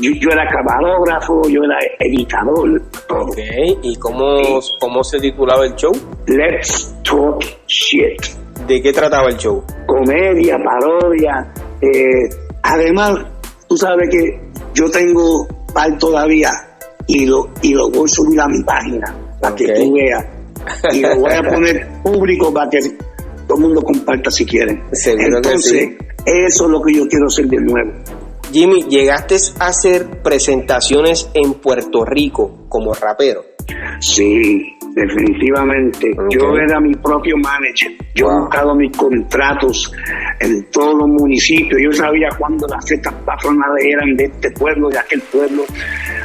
Yo, 0.00 0.10
yo 0.20 0.30
era 0.30 0.44
camarógrafo, 0.48 1.48
yo 1.48 1.60
era 1.62 1.78
editador, 2.00 2.82
todo. 3.06 3.26
Ok. 3.26 3.38
¿Y 3.82 3.96
cómo, 3.96 4.60
cómo 4.80 5.04
se 5.04 5.20
titulaba 5.20 5.66
el 5.66 5.74
show? 5.76 5.92
Let's 6.26 6.92
talk 7.04 7.44
shit. 7.68 8.20
¿De 8.66 8.82
qué 8.82 8.92
trataba 8.92 9.28
el 9.28 9.36
show? 9.36 9.64
comedia, 9.86 10.56
parodia. 10.62 11.52
eh, 11.80 12.28
además, 12.62 13.20
tú 13.68 13.76
sabes 13.76 14.08
que 14.10 14.40
yo 14.74 14.90
tengo 14.90 15.46
par 15.72 15.96
todavía 15.98 16.50
y 17.06 17.26
lo, 17.26 17.48
y 17.62 17.74
lo 17.74 17.90
voy 17.90 18.04
a 18.04 18.08
subir 18.08 18.40
a 18.40 18.48
mi 18.48 18.62
página 18.62 19.14
para 19.40 19.54
que 19.54 19.66
tú 19.72 19.92
veas. 19.94 20.26
Y 20.92 21.00
lo 21.00 21.16
voy 21.16 21.32
a 21.32 21.42
poner 21.50 21.88
público 22.02 22.52
para 22.52 22.70
que 22.70 22.78
todo 23.50 23.58
el 23.58 23.64
mundo 23.64 23.82
comparta 23.82 24.30
si 24.30 24.46
quieren. 24.46 24.80
Seguro 24.92 25.24
que 25.42 25.48
Entonces, 25.48 25.72
sí. 25.72 25.96
eso 26.24 26.64
es 26.66 26.70
lo 26.70 26.80
que 26.82 26.94
yo 26.94 27.08
quiero 27.08 27.26
hacer 27.26 27.46
de 27.46 27.56
nuevo. 27.60 27.90
Jimmy, 28.52 28.82
¿llegaste 28.84 29.34
a 29.58 29.66
hacer 29.66 30.22
presentaciones 30.22 31.28
en 31.34 31.54
Puerto 31.54 32.04
Rico 32.04 32.66
como 32.68 32.94
rapero? 32.94 33.42
Sí, 34.00 34.76
definitivamente. 34.94 36.10
Yo 36.30 36.54
era 36.56 36.80
mi 36.80 36.94
propio 36.94 37.36
manager. 37.38 37.92
Yo 38.14 38.26
Wow. 38.26 38.36
he 38.36 38.40
buscado 38.40 38.74
mis 38.76 38.96
contratos 38.96 39.92
en 40.40 40.64
todos 40.70 40.94
los 40.98 41.08
municipios. 41.08 41.80
Yo 41.82 41.92
sabía 41.92 42.28
cuándo 42.38 42.66
las 42.68 42.84
fiestas 42.88 43.14
patronales 43.24 43.84
eran 43.84 44.14
de 44.16 44.24
este 44.26 44.50
pueblo, 44.52 44.88
de 44.90 44.98
aquel 44.98 45.20
pueblo, 45.22 45.62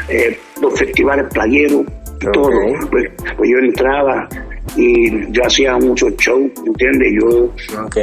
eh, 0.09 0.37
los 0.61 0.77
festivales 0.77 1.25
playeros, 1.33 1.85
todo. 2.33 2.49
Pues, 2.91 3.05
pues 3.37 3.49
yo 3.51 3.57
entraba 3.59 4.27
y 4.75 5.31
yo 5.31 5.41
hacía 5.45 5.77
muchos 5.77 6.13
shows, 6.17 6.51
¿entiendes? 6.65 7.13
Yo 7.21 7.51
Ok. 7.85 7.97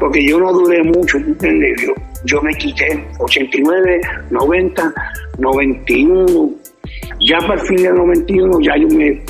porque 0.00 0.26
yo 0.26 0.38
no 0.40 0.52
duré 0.52 0.82
mucho, 0.84 1.18
¿entiendes? 1.18 1.82
Yo, 1.86 1.92
yo 2.24 2.42
me 2.42 2.52
quité 2.54 3.04
89, 3.18 4.00
90, 4.30 4.94
91, 5.38 6.50
ya 7.20 7.38
para 7.38 7.54
el 7.60 7.66
fin 7.66 7.76
del 7.76 7.94
91 7.94 8.60
ya 8.60 8.76
yo 8.76 8.88
me, 8.88 9.20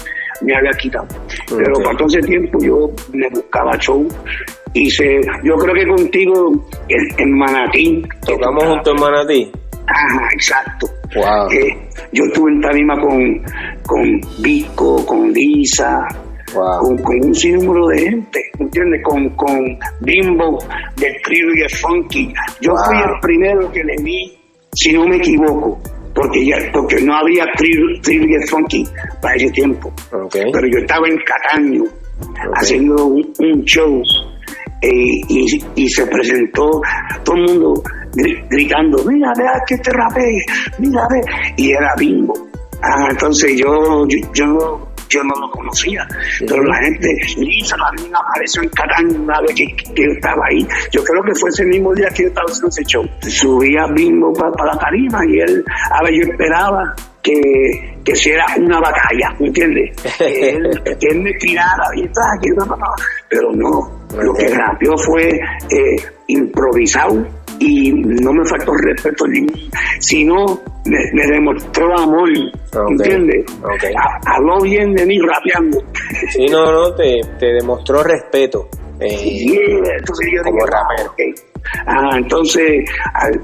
me 0.42 0.54
había 0.56 0.70
quitado. 0.72 1.06
Pero 1.48 1.72
Ok. 1.76 1.84
para 1.84 1.96
todo 1.98 2.08
ese 2.08 2.20
tiempo 2.22 2.58
yo 2.62 2.90
me 3.12 3.28
buscaba 3.30 3.76
show, 3.78 4.06
hice, 4.74 5.20
yo 5.42 5.54
creo 5.56 5.74
que 5.74 5.86
contigo 5.86 6.66
en, 6.88 7.20
en 7.20 7.38
Manatí. 7.38 8.02
¿Tocamos 8.26 8.62
tocaba- 8.62 8.74
junto 8.76 8.90
en 8.92 9.00
Manatí? 9.00 9.52
Ajá, 9.86 10.28
exacto. 10.32 10.86
Wow. 11.14 11.50
Eh, 11.52 11.76
yo 12.12 12.24
estuve 12.24 12.52
en 12.52 12.60
tarima 12.62 12.98
con, 13.00 13.42
con 13.86 14.20
Vico, 14.40 15.04
con 15.04 15.30
Lisa, 15.32 15.98
Wow. 16.54 16.80
con, 16.80 16.98
con 16.98 17.24
un 17.24 17.34
sinnúmero 17.34 17.86
de 17.88 17.98
gente, 18.00 18.40
¿entiendes? 18.58 19.02
Con, 19.02 19.28
con 19.30 19.78
Bimbo 20.00 20.58
del 20.96 21.14
trío 21.24 21.54
y 21.54 21.60
el 21.62 21.70
funky. 21.70 22.32
Yo 22.60 22.72
Wow. 22.72 22.84
fui 22.86 22.96
el 22.98 23.20
primero 23.20 23.72
que 23.72 23.82
le 23.84 23.96
vi, 24.02 24.38
si 24.72 24.92
no 24.92 25.06
me 25.06 25.16
equivoco, 25.16 25.80
porque 26.14 26.46
ya, 26.46 26.56
porque 26.72 27.00
no 27.02 27.14
había 27.16 27.44
trío 27.56 27.80
y 28.06 28.34
el 28.34 28.48
funky 28.48 28.84
para 29.20 29.34
ese 29.36 29.50
tiempo. 29.50 29.92
Ok. 30.12 30.36
Pero 30.52 30.66
yo 30.68 30.78
estaba 30.78 31.08
en 31.08 31.18
Cataño 31.18 31.84
haciendo 32.54 33.06
un, 33.06 33.32
un 33.40 33.64
show 33.64 34.00
eh, 34.82 34.88
y, 35.28 35.64
y 35.74 35.88
se 35.88 36.06
presentó 36.06 36.80
todo 37.24 37.36
el 37.36 37.42
mundo 37.42 37.82
gri- 38.12 38.46
gritando, 38.48 39.02
mira, 39.04 39.32
vea 39.36 39.52
que 39.66 39.76
te 39.78 39.90
rapé, 39.90 40.36
mira, 40.78 41.06
ve, 41.10 41.20
y 41.56 41.72
era 41.72 41.94
Bimbo. 41.98 42.34
Ah, 42.82 43.08
entonces 43.10 43.56
yo, 43.58 44.06
yo, 44.06 44.18
yo 44.34 44.88
yo 45.14 45.22
no 45.22 45.34
lo 45.40 45.50
conocía, 45.50 46.06
pero 46.40 46.62
la 46.64 46.76
gente, 46.78 47.08
Lisa 47.36 47.76
también 47.76 48.12
apareció 48.14 48.62
en 48.62 48.68
Cataño 48.70 49.22
una 49.22 49.40
vez 49.40 49.54
que, 49.54 49.76
que 49.94 50.04
yo 50.04 50.12
estaba 50.12 50.46
ahí. 50.46 50.66
Yo 50.90 51.04
creo 51.04 51.22
que 51.22 51.34
fue 51.34 51.50
ese 51.50 51.64
mismo 51.64 51.94
día 51.94 52.08
que 52.14 52.24
yo 52.24 52.28
estaba 52.28 52.46
haciendo 52.46 52.68
ese 52.68 52.84
show. 52.84 53.08
Subía 53.22 53.86
Bimbo 53.94 54.32
para 54.32 54.72
la 54.72 54.78
tarima 54.78 55.20
y 55.26 55.40
él, 55.40 55.64
a 55.90 56.02
ver, 56.02 56.14
yo 56.14 56.32
esperaba 56.32 56.94
que, 57.22 57.96
que 58.04 58.14
si 58.16 58.30
era 58.30 58.44
una 58.58 58.80
batalla, 58.80 59.34
¿me 59.38 59.46
entiendes? 59.46 59.96
Que 60.18 60.50
él, 60.50 60.82
que 61.00 61.06
él 61.08 61.20
me 61.22 61.32
tirara 61.34 61.84
y 61.94 62.02
tal, 62.08 62.40
que 62.42 62.48
iba, 62.48 62.66
papá, 62.66 62.90
pero 63.28 63.50
no, 63.52 64.06
lo 64.20 64.34
que 64.34 64.48
rapeó 64.48 64.96
fue 64.98 65.28
eh, 65.28 65.96
improvisado 66.28 67.43
y 67.58 67.92
no 67.92 68.32
me 68.32 68.44
faltó 68.44 68.72
respeto 68.74 69.26
ningún, 69.26 69.58
sino 70.00 70.60
me, 70.86 70.98
me 71.12 71.26
demostró 71.26 71.96
amor, 71.98 72.28
Ok, 72.74 72.90
¿entiendes? 72.90 73.44
Habló 74.26 74.60
bien 74.60 74.94
de 74.94 75.06
mí 75.06 75.18
rapeando. 75.20 75.78
Sí, 76.30 76.46
no, 76.50 76.70
no, 76.72 76.94
te, 76.94 77.20
te 77.38 77.46
demostró 77.54 78.02
respeto. 78.02 78.68
Eh, 79.00 79.08
Yeah, 79.08 79.96
entonces 79.98 80.28
yo 80.32 80.42
como 80.44 80.56
dije, 80.64 80.70
rapero. 80.70 81.10
ah, 81.10 81.10
ok. 81.10 81.40
Ah, 81.86 82.16
entonces, 82.18 82.88
al- 83.14 83.40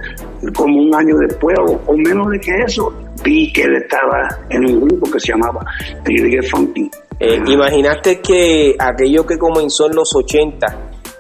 como 0.55 0.81
un 0.83 0.95
año 0.95 1.17
después, 1.27 1.57
o, 1.59 1.81
o 1.87 1.97
menos 1.97 2.31
de 2.31 2.39
que 2.41 2.53
eso, 2.67 2.93
vi 3.25 3.53
que 3.53 3.63
él 3.63 3.77
estaba 3.77 4.29
en 4.51 4.65
un 4.67 4.81
grupo 4.89 5.11
que 5.11 5.19
se 5.21 5.33
llamaba 5.33 5.65
Trio 6.05 6.43
Funky. 6.51 6.91
eh, 7.19 7.41
¿Imaginaste 7.47 8.21
que 8.21 8.77
aquello 8.79 9.27
que 9.27 9.37
comenzó 9.39 9.87
en 9.89 9.97
los 9.97 10.15
80 10.15 10.67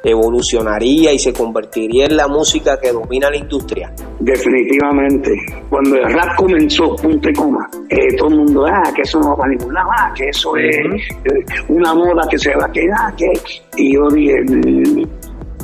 evolucionaría 0.02 1.12
y 1.12 1.18
se 1.18 1.32
convertiría 1.32 2.06
en 2.06 2.16
la 2.16 2.28
música 2.28 2.78
que 2.80 2.92
domina 2.92 3.30
la 3.30 3.36
industria? 3.36 3.92
Definitivamente. 4.18 5.30
Cuando 5.68 5.96
el 5.96 6.12
rap 6.12 6.36
comenzó, 6.36 6.96
punto 6.96 7.28
y 7.28 7.32
coma, 7.32 7.68
eh, 7.88 8.16
todo 8.16 8.28
el 8.28 8.36
mundo, 8.36 8.66
ah, 8.66 8.92
que 8.94 9.02
eso 9.02 9.18
no 9.20 9.30
va 9.30 9.36
para 9.36 9.50
ningún 9.50 9.74
lado, 9.74 9.90
ah, 9.96 10.12
que 10.14 10.28
eso 10.28 10.56
es 10.56 10.76
eh, 10.76 11.44
una 11.68 11.94
moda 11.94 12.26
que 12.30 12.38
se 12.38 12.54
va 12.54 12.66
a 12.66 12.72
quedar, 12.72 13.14
que... 13.16 13.32
Y 13.76 13.94
yo 13.94 14.08
dije, 14.08 14.42
mm, 14.42 15.04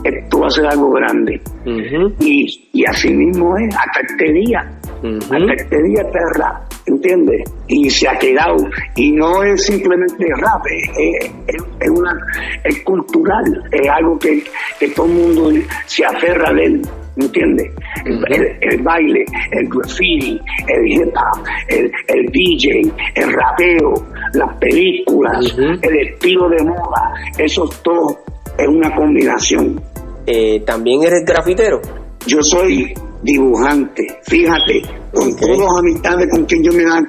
esto 0.04 0.40
va 0.40 0.46
a 0.46 0.50
ser 0.50 0.66
algo 0.66 0.90
grande. 0.92 1.40
Y, 2.20 2.70
y 2.72 2.84
así 2.86 3.12
mismo 3.12 3.56
es, 3.58 3.74
hasta 3.74 4.00
este 4.00 4.32
día. 4.32 4.60
Hasta 5.02 5.52
este 5.54 5.82
día 5.82 6.02
está 6.02 6.18
el 6.18 6.34
rap, 6.40 6.62
¿entiendes? 6.86 7.42
Y 7.68 7.90
se 7.90 8.08
ha 8.08 8.18
quedado. 8.18 8.56
Y 8.94 9.12
no 9.12 9.42
es 9.42 9.64
simplemente 9.66 10.24
rap, 10.40 10.64
es, 10.66 10.90
es- 11.48 11.62
es 11.80 11.90
una, 11.90 12.18
es 12.64 12.80
cultural, 12.82 13.62
es 13.70 13.88
algo 13.88 14.18
que, 14.18 14.42
que 14.80 14.88
todo 14.88 15.06
el 15.06 15.12
mundo 15.12 15.50
se 15.86 16.04
aferra 16.04 16.52
de 16.54 16.64
él, 16.64 16.82
¿entiendes? 17.16 17.70
El, 18.04 18.24
el- 18.32 18.56
el 18.60 18.82
baile, 18.82 19.24
el 19.52 19.68
graffiti, 19.68 20.40
el 20.68 20.86
hip 20.86 21.08
hop, 21.16 21.44
el, 21.68 21.92
el 22.08 22.26
DJ, 22.32 22.90
el 23.14 23.32
rapeo, 23.32 23.94
las 24.34 24.56
películas, 24.58 25.54
el 25.58 25.96
estilo 26.08 26.48
de 26.48 26.62
moda, 26.64 27.12
eso 27.38 27.68
todo 27.82 28.18
es 28.58 28.68
una 28.68 28.94
combinación. 28.94 29.80
Eh, 30.26 30.60
¿También 30.66 31.02
eres 31.04 31.24
grafitero? 31.24 31.80
Yo 32.26 32.42
soy 32.42 32.92
dibujante, 33.26 34.18
fíjate, 34.22 34.82
con 35.12 35.28
Ok. 35.32 35.40
todas 35.40 35.58
las 35.58 35.78
amistades 35.78 36.30
con 36.30 36.44
quien 36.44 36.62
yo 36.62 36.72
me 36.72 36.84
dan 36.84 37.06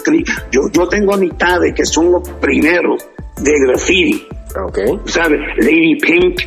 yo, 0.52 0.62
yo 0.72 0.88
tengo 0.88 1.14
amistades 1.14 1.74
que 1.74 1.86
son 1.86 2.12
los 2.12 2.28
primeros 2.42 3.08
de 3.42 3.52
graffiti, 3.66 4.28
Ok. 4.66 4.80
¿sabes? 5.06 5.40
Lady 5.60 5.96
Pink, 6.00 6.42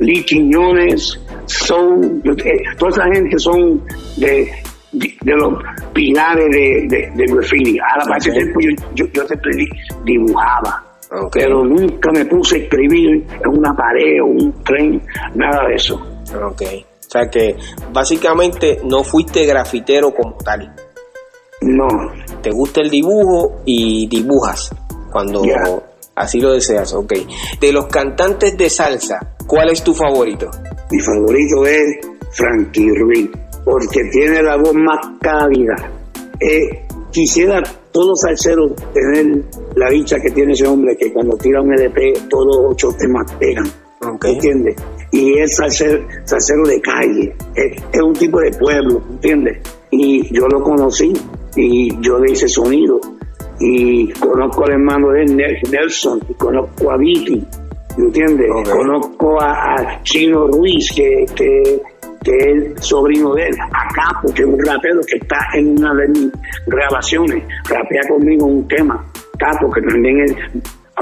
Lee 0.00 0.24
Quiñones, 0.24 1.20
Soul, 1.46 2.22
eh, 2.24 2.62
toda 2.78 2.90
esa 2.92 3.04
gente 3.12 3.38
son 3.38 3.82
de, 4.16 4.50
de, 4.92 5.14
de 5.20 5.36
los 5.36 5.58
pilares 5.92 6.48
de, 6.50 6.86
de, 6.88 7.10
de 7.14 7.26
graffiti. 7.32 7.78
Ahora, 7.78 8.04
para 8.04 8.16
ese 8.18 8.30
Ok. 8.30 8.36
tiempo 8.36 8.60
yo, 8.60 8.70
yo, 8.94 9.06
yo 9.12 9.26
siempre 9.26 9.56
di- 9.56 9.68
dibujaba. 10.04 10.84
Pero 11.32 11.64
nunca 11.64 12.12
me 12.12 12.24
puse 12.24 12.54
a 12.54 12.58
escribir 12.60 13.26
en 13.44 13.58
una 13.58 13.74
pared 13.74 14.22
o 14.22 14.26
un 14.26 14.52
tren, 14.62 15.02
nada 15.34 15.66
de 15.68 15.74
eso. 15.74 15.94
Ok. 16.40 16.62
O 17.10 17.12
sea 17.12 17.28
que 17.28 17.56
básicamente 17.92 18.78
no 18.84 19.02
fuiste 19.02 19.44
grafitero 19.44 20.14
como 20.14 20.36
tal. 20.36 20.72
No. 21.60 21.88
Te 22.40 22.50
gusta 22.52 22.82
el 22.82 22.88
dibujo 22.88 23.62
y 23.64 24.06
dibujas 24.06 24.70
cuando 25.10 25.42
así 26.14 26.40
lo 26.40 26.52
deseas, 26.52 26.94
ok. 26.94 27.12
De 27.60 27.72
los 27.72 27.86
cantantes 27.86 28.56
de 28.56 28.70
salsa, 28.70 29.34
¿cuál 29.44 29.70
es 29.70 29.82
tu 29.82 29.92
favorito? 29.92 30.52
Mi 30.92 31.00
favorito 31.00 31.66
es 31.66 31.98
Frankie 32.30 32.94
Ruiz, 32.94 33.28
porque 33.64 34.04
tiene 34.12 34.40
la 34.40 34.56
voz 34.56 34.74
más 34.74 35.00
cálida. 35.20 35.74
Eh, 36.38 36.86
quisiera 37.10 37.60
todos 37.90 38.20
salseros 38.20 38.70
tener 38.94 39.44
la 39.74 39.90
dicha 39.90 40.16
que 40.20 40.30
tiene 40.30 40.52
ese 40.52 40.68
hombre, 40.68 40.96
que 40.96 41.12
cuando 41.12 41.36
tira 41.36 41.60
un 41.60 41.74
LP, 41.74 42.12
todos 42.30 42.56
ocho 42.70 42.92
temas 42.96 43.32
pegan. 43.32 43.66
¿Entiendes? 44.22 44.76
Y 45.12 45.38
es 45.38 45.56
salsero, 45.56 46.06
salsero 46.24 46.64
de 46.64 46.80
calle, 46.80 47.34
es, 47.54 48.00
un 48.00 48.14
tipo 48.14 48.40
de 48.40 48.52
pueblo, 48.52 49.02
¿entiendes? 49.10 49.58
Y 49.90 50.32
yo 50.32 50.46
lo 50.46 50.62
conocí 50.62 51.12
y 51.56 52.00
yo 52.00 52.18
le 52.18 52.32
hice 52.32 52.48
sonido. 52.48 53.00
Y 53.58 54.10
conozco 54.12 54.64
al 54.64 54.72
hermano 54.72 55.10
de 55.10 55.24
Nelson, 55.26 56.20
y 56.28 56.34
conozco 56.34 56.92
a 56.92 56.96
Vicky, 56.96 57.44
¿entiendes? 57.98 58.48
Conozco 58.70 59.40
a, 59.40 60.00
Chino 60.02 60.46
Ruiz, 60.46 60.92
que, 60.94 61.26
que 61.34 61.82
que 62.22 62.36
es 62.36 62.86
sobrino 62.86 63.34
de 63.34 63.46
él, 63.46 63.56
acá, 63.60 64.20
porque 64.22 64.42
es 64.42 64.48
un 64.48 64.58
rapero 64.64 65.00
que 65.06 65.16
está 65.16 65.38
en 65.54 65.78
una 65.78 65.94
de 65.94 66.08
mis 66.08 66.30
grabaciones, 66.66 67.42
rapea 67.68 68.02
conmigo 68.08 68.46
un 68.46 68.68
tema, 68.68 69.04
Capo, 69.38 69.70
que 69.70 69.80
también 69.80 70.20
es 70.20 70.36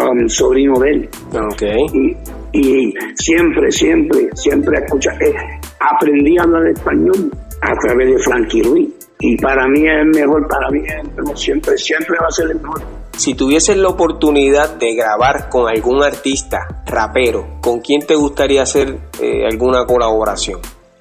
um, 0.00 0.28
sobrino 0.28 0.78
de 0.78 0.90
él. 0.90 1.08
Okay. 1.52 2.16
Y, 2.52 2.94
siempre, 3.14 3.70
siempre, 3.70 4.28
siempre 4.34 4.78
escucha, 4.78 5.12
eh, 5.20 5.34
aprendí 5.80 6.38
a 6.38 6.42
hablar 6.42 6.66
español 6.68 7.30
a 7.61 7.74
través 7.78 8.08
de 8.08 8.18
Frankie 8.18 8.62
Ruiz. 8.62 8.88
Y 9.20 9.37
para 9.37 9.66
mí 9.66 9.80
es 9.80 10.06
mejor, 10.16 10.46
para 10.48 10.70
mí 10.70 10.80
es 10.87 11.40
siempre, 11.40 11.76
siempre 11.76 12.16
va 12.20 12.28
a 12.28 12.30
ser 12.30 12.50
el 12.50 12.61
mejor. 12.61 12.80
Si 13.16 13.34
tuvieses 13.34 13.76
la 13.76 13.88
oportunidad 13.88 14.76
de 14.76 14.94
grabar 14.94 15.48
con 15.48 15.68
algún 15.68 16.04
artista 16.04 16.82
rapero, 16.87 17.58
¿con 17.61 17.80
quién 17.80 18.06
te 18.06 18.14
gustaría 18.14 18.62
hacer 18.62 18.96
eh, 19.20 19.44
alguna 19.44 19.84
colaboración? 19.87 20.61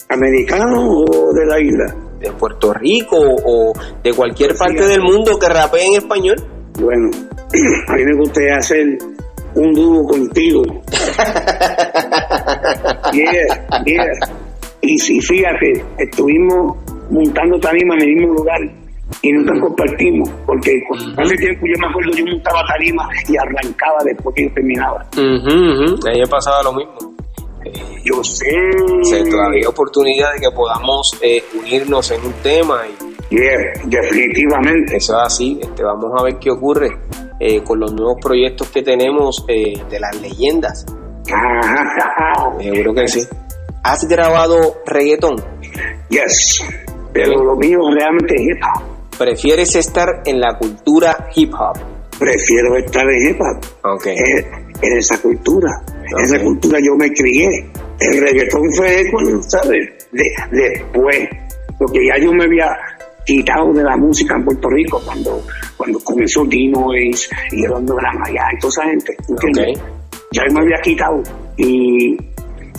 americano 0.10 1.02
o 1.02 1.34
de 1.34 1.46
la 1.46 1.60
isla? 1.60 1.96
De 2.20 2.32
Puerto 2.32 2.74
Rico 2.74 3.18
o 3.20 3.74
de 4.04 4.14
cualquier 4.14 4.56
parte 4.56 4.88
del 4.88 5.02
mundo 5.02 5.38
que 5.38 5.48
rapee 5.48 5.86
en 5.86 5.94
español. 5.94 6.38
Bueno, 6.80 7.10
a 7.88 7.94
mí 7.94 8.04
me 8.04 8.16
gustaría 8.16 8.56
hacer 8.58 8.98
un 9.56 9.74
dúo 9.74 10.06
contigo. 10.08 10.64
yeah, 13.14 13.84
yeah. 13.86 14.06
Y 14.82 14.98
si 14.98 15.20
fíjate, 15.20 15.84
estuvimos 15.98 16.78
montando 17.10 17.60
tarima 17.60 17.96
en 17.96 18.02
el 18.02 18.16
mismo 18.16 18.34
lugar 18.36 18.60
y 19.22 19.32
nunca 19.32 19.60
compartimos, 19.60 20.30
porque 20.46 20.72
hace 21.18 21.36
tiempo 21.36 21.66
yo 21.66 21.80
me 21.80 21.88
acuerdo, 21.88 22.12
yo 22.14 22.26
montaba 22.26 22.62
tarima 22.68 23.08
y 23.28 23.38
arrancaba 23.38 24.00
después 24.04 24.36
que 24.36 24.50
terminaba. 24.50 25.06
Uh 25.18 26.30
pasaba 26.30 26.64
lo 26.64 26.74
mismo. 26.74 27.18
Yo 28.04 28.24
sé. 28.24 28.46
todavía 29.30 29.60
hay 29.60 29.66
oportunidad 29.66 30.34
de 30.34 30.42
que 30.42 30.52
podamos 30.52 31.12
eh, 31.22 31.44
unirnos 31.60 32.12
en 32.12 32.26
un 32.26 32.34
tema. 32.44 32.84
Y, 32.88 33.07
definitivamente. 33.30 34.98
Eso 34.98 35.20
es 35.20 35.26
así. 35.26 35.60
Este, 35.62 35.84
vamos 35.84 36.12
a 36.18 36.24
ver 36.24 36.38
qué 36.40 36.52
ocurre 36.52 36.90
eh, 37.40 37.64
con 37.64 37.80
los 37.80 37.94
nuevos 37.94 38.18
proyectos 38.22 38.70
que 38.70 38.82
tenemos 38.82 39.46
eh, 39.48 39.74
de 39.90 40.00
las 40.00 40.20
leyendas. 40.22 40.86
Seguro 42.60 42.94
que 42.94 43.08
sí. 43.08 43.28
¿Has 43.84 44.08
grabado 44.08 44.78
reggaetón? 44.86 45.36
Yes. 46.10 46.64
Pero 47.14 47.44
lo 47.44 47.56
mío 47.56 47.80
realmente 47.94 48.36
es 48.36 48.42
hip 48.42 48.64
hop. 48.64 48.84
¿Prefieres 49.18 49.76
estar 49.76 50.22
en 50.26 50.40
la 50.40 50.58
cultura 50.58 51.30
hip 51.36 51.54
hop? 51.54 51.78
Prefiero 52.20 52.76
estar 52.78 53.04
en 53.10 53.30
hip 53.30 53.42
hop. 53.42 53.98
Okay. 53.98 54.16
en 54.82 54.98
esa 54.98 55.22
cultura. 55.22 55.70
En 56.12 56.24
esa 56.24 56.40
cultura 56.42 56.80
yo 56.80 56.96
me 56.96 57.12
crié. 57.12 57.70
El 58.00 58.22
reggaetón 58.22 58.62
fue, 58.76 59.04
¿sabes? 59.42 60.10
después. 60.12 61.30
Porque 61.78 62.00
ya 62.08 62.24
yo 62.24 62.32
me 62.34 62.46
había 62.46 62.76
quitado 63.28 63.72
de 63.74 63.84
la 63.84 63.98
música 63.98 64.36
en 64.36 64.46
Puerto 64.46 64.70
Rico 64.70 65.02
cuando, 65.06 65.44
cuando 65.76 66.00
comenzó 66.00 66.46
Dino 66.46 66.96
y 66.96 67.12
el 67.12 67.86
Gran 67.86 68.26
allá 68.26 68.48
y 68.54 68.60
toda 68.60 68.72
esa 68.72 68.84
gente. 68.84 69.18
Ya 70.32 70.48
yo 70.48 70.54
me 70.54 70.62
había 70.62 70.78
quitado. 70.82 71.22
Y 71.58 72.16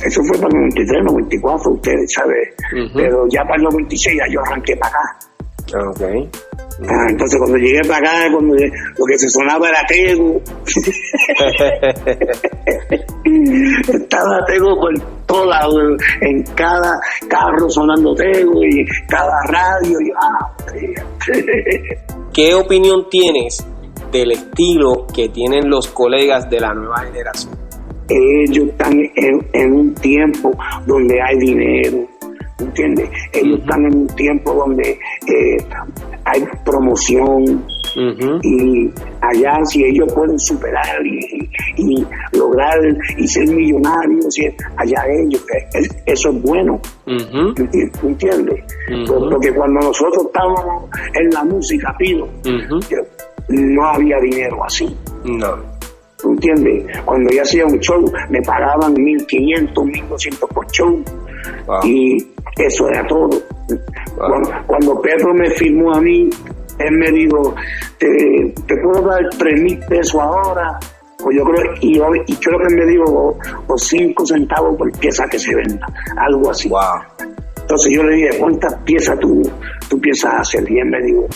eso 0.02 0.24
fue 0.24 0.38
para 0.38 0.48
el 0.48 0.54
93, 0.70 1.04
94, 1.04 1.72
ustedes, 1.72 2.10
¿sabes? 2.12 2.48
Pero 2.94 3.28
ya 3.28 3.42
para 3.42 3.56
el 3.56 3.64
96 3.64 4.16
ya 4.16 4.24
yo 4.32 4.40
arranqué 4.40 4.74
para 4.76 4.90
acá. 4.90 5.18
Okay. 5.90 6.30
Ah, 6.88 7.06
entonces 7.10 7.38
cuando 7.38 7.58
llegué 7.58 7.82
para 7.86 7.98
acá, 7.98 8.32
cuando 8.32 8.54
lo 8.54 9.04
que 9.04 9.18
se 9.18 9.28
sonaba 9.28 9.68
era 9.68 9.84
Tego. 9.86 10.40
Estaba 13.92 14.42
Tego 14.46 14.80
por 14.80 14.94
todos 15.28 15.46
lados, 15.46 15.76
en 16.22 16.42
cada 16.54 16.98
carro 17.28 17.68
sonando 17.68 18.14
Tego 18.14 18.64
y 18.64 18.84
cada 19.06 19.40
radio. 19.48 20.00
Y, 20.00 20.10
ah, 20.20 20.50
¿Qué 22.32 22.54
opinión 22.54 23.08
tienes 23.10 23.64
del 24.10 24.32
estilo 24.32 25.06
que 25.14 25.28
tienen 25.28 25.68
los 25.68 25.86
colegas 25.88 26.48
de 26.50 26.60
la 26.60 26.74
nueva 26.74 26.98
generación? 27.00 27.52
Ellos 28.08 28.68
están 28.70 28.94
en 29.14 29.72
un 29.72 29.94
tiempo 29.94 30.50
donde 30.86 31.20
hay 31.20 31.36
dinero, 31.38 31.98
¿entiendes? 32.58 33.10
Ellos 33.34 33.60
están 33.60 33.84
en 33.84 33.96
un 33.98 34.06
tiempo 34.08 34.54
donde 34.54 34.92
eh, 34.92 35.56
hay 36.24 36.42
promoción 36.64 37.66
y 38.42 38.90
allá 39.20 39.64
si 39.64 39.84
ellos 39.84 40.12
pueden 40.14 40.38
superar 40.38 41.04
y, 41.04 42.06
lograr 42.32 42.78
y 43.16 43.26
ser 43.26 43.48
millonarios, 43.48 44.36
allá 44.76 45.02
ellos, 45.08 45.44
eso 46.06 46.30
es 46.30 46.42
bueno, 46.42 46.80
¿entiendes? 47.06 48.64
Porque 49.06 49.52
cuando 49.52 49.80
nosotros 49.80 50.26
estábamos 50.26 50.90
en 51.14 51.30
la 51.30 51.44
música, 51.44 51.94
pido, 51.98 52.28
no 53.48 53.86
había 53.86 54.20
dinero 54.20 54.64
así. 54.64 54.96
No. 55.24 55.78
¿Tú 56.20 56.32
entiendes? 56.32 56.84
Cuando 57.04 57.30
yo 57.30 57.42
hacía 57.42 57.64
un 57.64 57.78
show, 57.78 58.12
me 58.28 58.42
pagaban 58.42 58.94
1.500, 58.94 59.72
1.200 59.72 60.48
por 60.48 60.66
show. 60.72 61.02
Y 61.84 62.26
eso 62.56 62.88
era 62.88 63.06
todo. 63.06 63.40
Cuando, 64.66 65.00
Pedro 65.00 65.32
me 65.32 65.50
firmó 65.50 65.94
a 65.94 66.00
mí, 66.00 66.28
él 66.78 66.92
me 66.92 67.10
dijo, 67.10 67.54
te, 67.98 68.76
puedo 68.82 69.02
dar 69.02 69.22
3.000 69.22 69.86
pesos 69.88 70.20
ahora. 70.20 70.78
Pues 71.18 71.36
yo 71.36 71.44
creo, 71.44 71.74
y, 71.80 72.00
y 72.26 72.36
creo 72.36 72.58
que 72.60 72.74
me 72.74 72.86
dijo, 72.86 73.36
o 73.66 73.78
5 73.78 74.26
centavos 74.26 74.76
por 74.76 74.90
pieza 74.98 75.26
que 75.26 75.38
se 75.38 75.54
venda. 75.54 75.86
Algo 76.16 76.50
así. 76.50 76.70
Entonces 77.60 77.92
yo 77.92 78.02
le 78.04 78.14
dije, 78.14 78.38
¿cuántas 78.38 78.74
piezas 78.84 79.18
tú, 79.18 79.42
tú 79.90 80.00
piensas 80.00 80.34
hacer? 80.40 80.70
Y 80.70 80.78
él 80.78 80.86
me 80.86 81.02
dijo, 81.02 81.26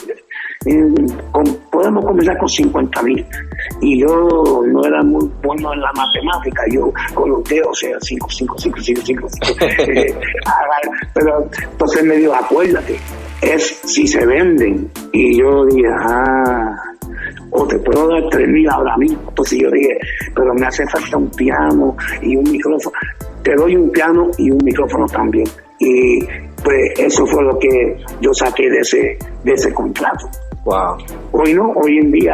podemos 1.70 2.04
comenzar 2.04 2.38
con 2.38 2.48
50 2.48 3.02
mil. 3.02 3.26
Y 3.80 4.00
yo 4.00 4.62
no 4.66 4.84
era 4.84 5.02
muy 5.02 5.30
bueno 5.42 5.72
en 5.74 5.80
la 5.80 5.92
matemática, 5.92 6.62
yo 6.70 6.92
dedos, 7.48 7.68
o 7.68 7.74
sea, 7.74 7.96
5, 8.00 8.28
5, 8.30 8.58
5, 8.58 8.78
5, 8.80 9.00
5. 9.04 9.28
Pero 11.14 11.48
entonces 11.70 12.04
me 12.04 12.16
dijo, 12.16 12.34
acuérdate, 12.34 12.98
es 13.42 13.80
si 13.84 14.06
se 14.06 14.24
venden. 14.24 14.90
Y 15.12 15.38
yo 15.38 15.66
dije, 15.66 15.88
ah, 16.08 16.74
o 17.50 17.66
te 17.66 17.78
puedo 17.80 18.08
dar 18.08 18.22
3 18.30 18.48
mil 18.48 18.68
ahora 18.70 18.96
mismo. 18.96 19.20
Entonces 19.28 19.58
yo 19.60 19.70
dije, 19.70 19.98
pero 20.34 20.54
me 20.54 20.66
hace 20.66 20.86
falta 20.86 21.16
un 21.16 21.30
piano 21.30 21.96
y 22.22 22.36
un 22.36 22.50
micrófono. 22.50 22.96
Te 23.42 23.54
doy 23.54 23.76
un 23.76 23.90
piano 23.90 24.30
y 24.38 24.50
un 24.50 24.60
micrófono 24.64 25.06
también. 25.06 25.46
Y 25.78 26.20
pues 26.62 26.92
eso 26.96 27.26
fue 27.26 27.42
lo 27.42 27.58
que 27.58 27.96
yo 28.20 28.32
saqué 28.32 28.70
de 28.70 28.78
ese, 28.78 29.18
de 29.44 29.52
ese 29.52 29.72
contrato. 29.74 30.28
Wow. 30.64 30.96
Hoy 31.32 31.54
no, 31.54 31.72
hoy 31.72 31.98
en 31.98 32.12
día 32.12 32.32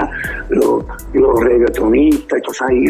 los, 0.51 0.85
los 1.15 1.41
reggaetonistas 1.41 2.43
ahí 2.69 2.85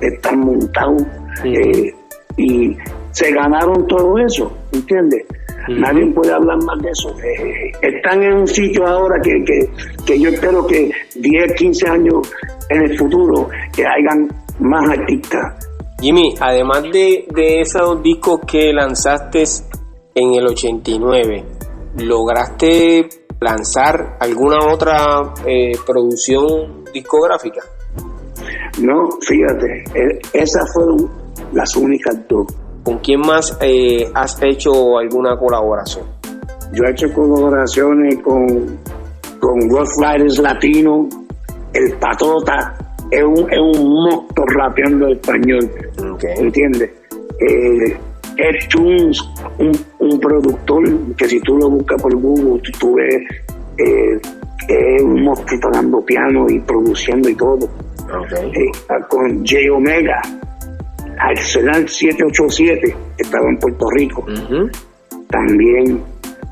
están 0.00 0.40
montados 0.40 1.06
eh, 1.44 1.94
y 2.36 2.76
se 3.12 3.32
ganaron 3.32 3.86
todo 3.86 4.18
eso, 4.18 4.52
¿entiendes? 4.72 5.24
Nadie 5.78 6.06
puede 6.12 6.32
hablar 6.32 6.58
más 6.64 6.82
de 6.82 6.90
eso. 6.90 7.10
Eh, 7.20 7.70
están 7.80 8.22
en 8.22 8.38
un 8.38 8.46
sitio 8.46 8.86
ahora 8.86 9.20
que, 9.22 9.44
que, 10.04 10.18
yo 10.18 10.30
espero 10.30 10.66
que 10.66 10.90
10, 11.14 11.54
15 11.54 11.88
años 11.88 12.32
en 12.68 12.82
el 12.82 12.98
futuro 12.98 13.48
que 13.74 13.84
hayan 13.86 14.28
más 14.58 14.88
artistas. 14.90 15.68
Jimmy, 16.00 16.34
además 16.40 16.82
de, 16.92 17.26
de 17.32 17.60
esos 17.60 18.02
discos 18.02 18.40
que 18.50 18.72
lanzaste 18.72 19.44
en 20.14 20.34
el 20.34 20.46
89, 20.48 21.44
¿lograste 21.98 23.08
lanzar 23.40 24.16
alguna 24.18 24.72
otra 24.72 25.34
eh, 25.46 25.72
producción 25.86 26.84
discográfica? 26.92 27.60
No, 28.80 29.08
fíjate, 29.20 29.84
e, 29.94 30.18
esas 30.32 30.72
fueron 30.72 31.10
las 31.52 31.76
únicas 31.76 32.16
dos. 32.28 32.46
¿Con 32.82 32.98
quién 32.98 33.20
más 33.20 33.56
eh, 33.60 34.10
has 34.14 34.40
hecho 34.42 34.98
alguna 34.98 35.36
colaboración? 35.36 36.06
Yo 36.72 36.84
he 36.84 36.90
hecho 36.90 37.12
colaboraciones 37.12 38.18
con, 38.22 38.78
con 39.38 39.60
Riders 39.60 40.38
Latino, 40.38 41.08
El 41.74 41.92
Patota, 41.98 42.74
es 43.10 43.24
un, 43.24 43.52
es 43.52 43.58
un 43.58 44.04
monstruo 44.04 44.46
rapeando 44.46 45.08
español, 45.08 45.70
¿entiendes? 46.22 46.90
Eh, 47.40 47.96
Ed 48.36 48.56
un, 48.78 49.76
un, 49.98 50.20
productor 50.20 50.84
que 51.16 51.28
si 51.28 51.40
tú 51.40 51.58
lo 51.58 51.68
buscas 51.70 52.00
por 52.00 52.14
Google, 52.14 52.62
tú 52.78 52.94
ves, 52.94 53.22
eh, 53.78 54.20
es 54.68 55.02
un 55.02 55.22
monstruo 55.22 55.60
tocando 55.60 56.04
piano 56.04 56.48
y 56.48 56.58
produciendo 56.60 57.28
y 57.28 57.34
todo. 57.34 57.68
Eh, 58.32 58.70
con 59.08 59.38
J 59.38 59.72
Omega, 59.72 60.20
Arsenal 61.20 61.88
787, 61.88 62.80
que 63.16 63.22
estaba 63.22 63.48
en 63.48 63.58
Puerto 63.58 63.86
Rico. 63.96 64.24
También, 65.28 66.02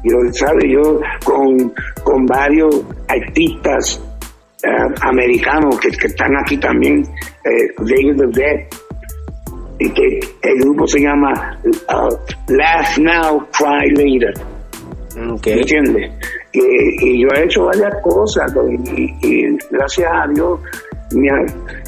yo, 0.05 0.33
¿sabe? 0.33 0.71
Yo 0.71 1.01
con, 1.25 1.73
con 2.05 2.27
varios 2.27 2.85
artistas 3.09 4.01
eh, 4.63 4.69
americanos 5.03 5.79
que, 5.81 5.89
están 5.89 6.37
aquí 6.37 6.57
también, 6.59 7.03
eh, 7.45 7.69
David 7.79 8.17
the 8.17 8.41
Dead, 8.41 8.67
y 9.81 9.91
que 9.91 10.21
el 10.43 10.61
grupo 10.61 10.87
se 10.87 11.01
llama 11.01 11.59
uh, 11.65 12.53
Laugh 12.53 12.99
Now, 12.99 13.47
Cry 13.53 13.91
Later. 13.95 14.35
Okay. 15.35 15.61
¿Entiendes? 15.61 16.13
Y, 16.53 17.23
yo 17.23 17.29
he 17.35 17.45
hecho 17.45 17.65
varias 17.67 17.95
cosas 18.03 18.53
y, 18.89 19.57
gracias 19.71 20.11
a 20.13 20.27
Dios 20.33 20.61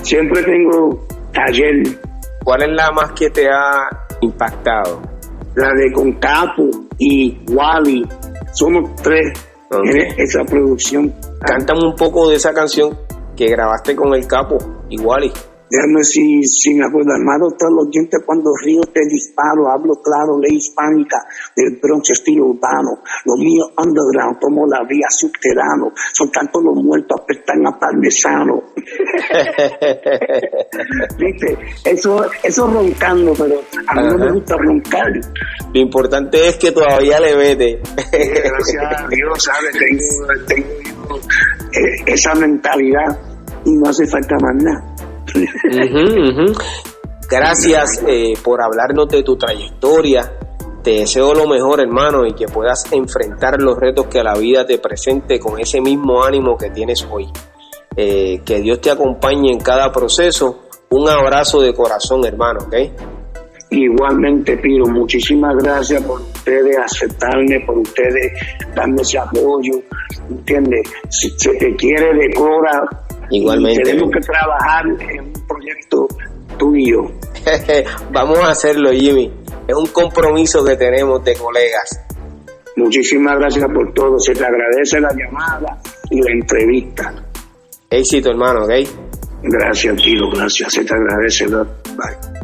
siempre 0.03 0.43
tengo 0.43 1.07
taller. 1.33 1.83
¿Cuál 2.45 2.63
es 2.63 2.69
la 2.71 2.91
más 2.93 3.13
que 3.13 3.31
te 3.31 3.49
ha 3.49 3.89
impactado? 4.21 5.03
La 5.55 5.69
de 5.75 5.93
Concapo 5.93 6.69
y 6.99 7.39
Wally. 7.53 8.07
Somos 8.53 8.95
tres 9.03 9.33
en 9.71 10.21
esa 10.21 10.43
producción. 10.45 11.15
Cántame 11.41 11.87
un 11.87 11.95
poco 11.95 12.29
de 12.29 12.37
esa 12.37 12.53
canción 12.53 12.97
que 13.37 13.49
grabaste 13.49 13.95
con 13.95 14.15
el 14.15 14.27
capo, 14.27 14.59
igual. 15.71 15.73
Déjame 15.81 16.05
si, 16.05 16.43
si 16.45 16.75
me 16.75 16.85
acuerdo, 16.87 17.13
armado 17.13 17.51
todos 17.59 17.73
los 17.73 17.91
dientes 17.91 18.21
cuando 18.25 18.53
río 18.63 18.83
te 18.93 19.01
disparo, 19.07 19.69
hablo 19.71 20.01
claro, 20.03 20.39
ley 20.39 20.57
hispánica, 20.57 21.17
del 21.57 21.79
Bronx 21.81 22.11
estilo 22.11 22.47
urbano, 22.47 23.03
lo 23.25 23.37
mío 23.37 23.65
underground, 23.77 24.39
tomo 24.41 24.67
la 24.67 24.83
vía 24.85 25.07
subterráneo, 25.11 25.93
son 26.13 26.31
tantos 26.31 26.63
los 26.63 26.77
muertos, 26.83 27.21
apestan 27.23 27.67
a 27.67 27.79
parmesano. 27.79 28.63
¿Viste? 31.19 31.59
Eso, 31.85 32.25
eso 32.43 32.67
roncando, 32.67 33.33
pero 33.37 33.61
a 33.87 33.95
mí 33.95 34.03
no 34.09 34.19
me 34.19 34.33
gusta 34.33 34.57
roncar. 34.57 35.13
Lo 35.73 35.81
importante 35.81 36.49
es 36.49 36.57
que 36.57 36.73
todavía 36.73 37.21
le 37.21 37.37
vete. 37.37 37.81
Gracias 38.13 38.83
a 38.97 39.07
Dios, 39.09 39.43
¿sabes? 39.43 39.73
Tengo, 39.79 40.03
tengo 40.47 41.17
eh, 41.73 42.03
esa 42.07 42.35
mentalidad 42.35 43.19
y 43.65 43.77
no 43.77 43.89
hace 43.91 44.07
falta 44.07 44.37
más 44.41 44.57
nada. 44.57 44.90
Gracias 47.31 48.03
eh, 48.07 48.35
por 48.43 48.61
hablarnos 48.61 49.09
de 49.09 49.23
tu 49.23 49.37
trayectoria. 49.37 50.33
Te 50.83 50.91
deseo 50.91 51.35
lo 51.35 51.47
mejor, 51.47 51.81
hermano, 51.81 52.27
y 52.27 52.33
que 52.33 52.47
puedas 52.47 52.91
enfrentar 52.93 53.61
los 53.61 53.79
retos 53.79 54.07
que 54.07 54.23
la 54.25 54.35
vida 54.35 54.67
te 54.67 54.79
presente 54.79 55.39
con 55.39 55.61
ese 55.61 55.81
mismo 55.81 56.25
ánimo 56.25 56.57
que 56.57 56.71
tienes 56.71 57.07
hoy. 57.09 57.29
Eh, 57.97 58.41
que 58.45 58.61
Dios 58.61 58.81
te 58.81 58.91
acompañe 58.91 59.53
en 59.53 59.61
cada 59.61 59.93
proceso. 59.93 60.65
Un 60.91 61.09
abrazo 61.09 61.61
de 61.61 61.75
corazón, 61.75 62.25
hermano, 62.25 62.61
¿ok? 62.67 62.75
Igualmente, 63.71 64.57
Piro, 64.57 64.87
muchísimas 64.87 65.55
gracias 65.63 66.03
por 66.03 66.21
ustedes 66.21 66.77
aceptarme, 66.77 67.61
por 67.61 67.79
ustedes 67.79 68.33
darme 68.75 69.03
ese 69.03 69.19
apoyo, 69.19 69.75
¿entiendes? 70.29 70.83
Si 71.09 71.31
se 71.37 71.55
te 71.55 71.77
quiere, 71.77 72.13
decora, 72.15 72.83
Igualmente. 73.31 73.83
tenemos 73.83 74.11
que 74.11 74.21
trabajar 74.21 74.85
en 74.87 75.21
un 75.21 75.33
proyecto 75.47 76.09
tuyo. 76.59 77.11
Vamos 78.13 78.39
a 78.41 78.51
hacerlo, 78.51 78.93
Jimmy. 78.93 79.33
Es 79.67 79.75
un 79.75 79.87
compromiso 79.87 80.65
que 80.65 80.77
tenemos 80.77 81.25
de 81.25 81.35
colegas. 81.37 82.01
Muchísimas 82.77 83.39
gracias 83.39 83.67
por 83.73 83.93
todo. 83.93 84.19
Se 84.19 84.33
te 84.33 84.45
agradece 84.45 85.01
la 85.01 85.13
llamada 85.15 85.79
y 86.11 86.21
la 86.23 86.33
entrevista. 86.33 87.15
Éxito, 87.89 88.31
hermano, 88.31 88.65
¿ok? 88.65 88.73
Gracias, 89.43 89.97
tío. 89.97 90.31
Gracias. 90.31 90.73
Se 90.73 90.85
te 90.85 90.95
agradece. 90.95 91.47
Bye. 91.47 92.40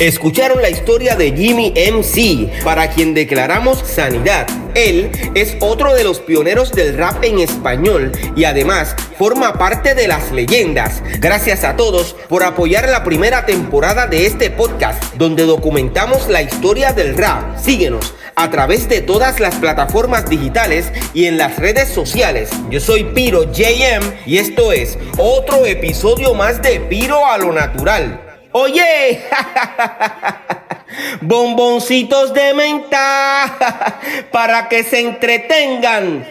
Escucharon 0.00 0.60
la 0.60 0.70
historia 0.70 1.14
de 1.14 1.30
Jimmy 1.30 1.72
MC, 1.72 2.64
para 2.64 2.90
quien 2.90 3.14
declaramos 3.14 3.78
sanidad. 3.78 4.44
Él 4.74 5.12
es 5.36 5.56
otro 5.60 5.94
de 5.94 6.02
los 6.02 6.18
pioneros 6.18 6.72
del 6.72 6.98
rap 6.98 7.22
en 7.22 7.38
español 7.38 8.10
y 8.34 8.42
además 8.42 8.96
forma 9.16 9.56
parte 9.56 9.94
de 9.94 10.08
las 10.08 10.32
leyendas. 10.32 11.00
Gracias 11.20 11.62
a 11.62 11.76
todos 11.76 12.16
por 12.28 12.42
apoyar 12.42 12.88
la 12.88 13.04
primera 13.04 13.46
temporada 13.46 14.08
de 14.08 14.26
este 14.26 14.50
podcast 14.50 15.14
donde 15.14 15.44
documentamos 15.44 16.28
la 16.28 16.42
historia 16.42 16.92
del 16.92 17.16
rap. 17.16 17.56
Síguenos 17.56 18.14
a 18.34 18.50
través 18.50 18.88
de 18.88 19.00
todas 19.00 19.38
las 19.38 19.54
plataformas 19.54 20.28
digitales 20.28 20.90
y 21.14 21.26
en 21.26 21.38
las 21.38 21.56
redes 21.56 21.88
sociales. 21.88 22.50
Yo 22.68 22.80
soy 22.80 23.04
Piro 23.04 23.44
JM 23.44 24.02
y 24.26 24.38
esto 24.38 24.72
es 24.72 24.98
otro 25.18 25.64
episodio 25.66 26.34
más 26.34 26.60
de 26.62 26.80
Piro 26.80 27.24
a 27.24 27.38
lo 27.38 27.52
natural. 27.52 28.23
Oye, 28.56 29.20
bomboncitos 31.22 32.32
de 32.32 32.54
menta 32.54 33.52
para 34.30 34.68
que 34.68 34.84
se 34.84 35.00
entretengan. 35.00 36.24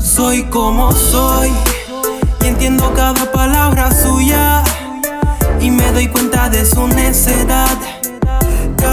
Soy 0.00 0.42
como 0.50 0.90
soy 0.90 1.52
y 2.42 2.46
entiendo 2.48 2.92
cada 2.96 3.30
palabra 3.30 3.92
suya 3.92 4.64
y 5.60 5.70
me 5.70 5.92
doy 5.92 6.08
cuenta 6.08 6.48
de 6.48 6.66
su 6.66 6.88
necedad 6.88 7.99